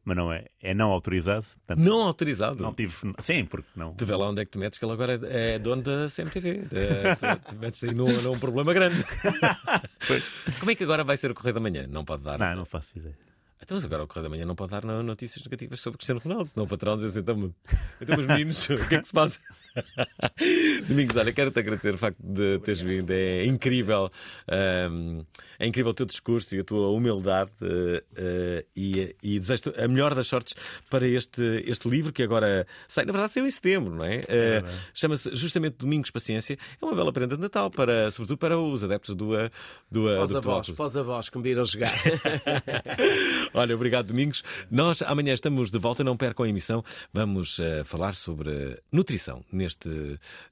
[0.08, 1.45] mas não é, é não autorizado.
[1.66, 2.64] Portanto, não autorizado?
[2.64, 3.93] Não tive, sim, porque não.
[3.93, 6.08] Tu vê lá onde é que te metes, que ele agora é, é dono da
[6.08, 6.62] CMTV.
[6.62, 9.03] Te, te metes aí num, num problema grande.
[10.62, 11.86] Como é que agora vai ser o Correio da Manhã?
[11.88, 12.39] Não pode dar?
[12.39, 13.18] Não, não faço ideia.
[13.62, 16.51] Então, mas agora o Correio da Manhã não pode dar notícias negativas sobre Cristiano Ronaldo,
[16.51, 17.53] senão o patrão diz assim, então,
[17.99, 19.41] então os meninos, o que é que se passa?
[20.88, 23.11] Domingos, olha, quero-te agradecer o facto de teres vindo.
[23.11, 24.09] É incrível,
[24.91, 25.23] um,
[25.59, 27.51] é incrível o teu discurso e a tua humildade.
[27.61, 30.55] Uh, uh, e, e desejo a melhor das sortes
[30.89, 33.05] para este, este livro que agora sai.
[33.05, 34.19] Na verdade, saiu em setembro, não é?
[34.19, 36.57] Uh, Chama-se justamente Domingos Paciência.
[36.82, 39.32] É uma bela prenda de Natal, para, sobretudo para os adeptos do,
[39.91, 41.91] do, pós-avós, pós-avós que me viram jogar.
[43.53, 44.43] olha, obrigado, Domingos.
[44.69, 46.84] Nós amanhã estamos de volta, não percam a emissão.
[47.13, 49.66] Vamos falar sobre nutrição neste,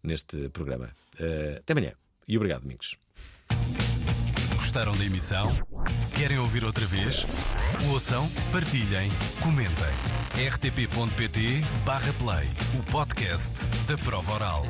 [0.04, 0.90] neste programa.
[1.20, 1.94] Uh, até amanhã
[2.28, 2.98] e obrigado, Domingos.
[4.56, 5.58] Gostaram da emissão?
[6.16, 7.26] Querem ouvir outra vez?
[7.92, 9.12] Ouçam, partilhem,
[9.42, 9.94] comentem.
[10.52, 12.48] rtp.pt/play
[12.78, 13.54] o podcast
[13.88, 14.64] da prova oral.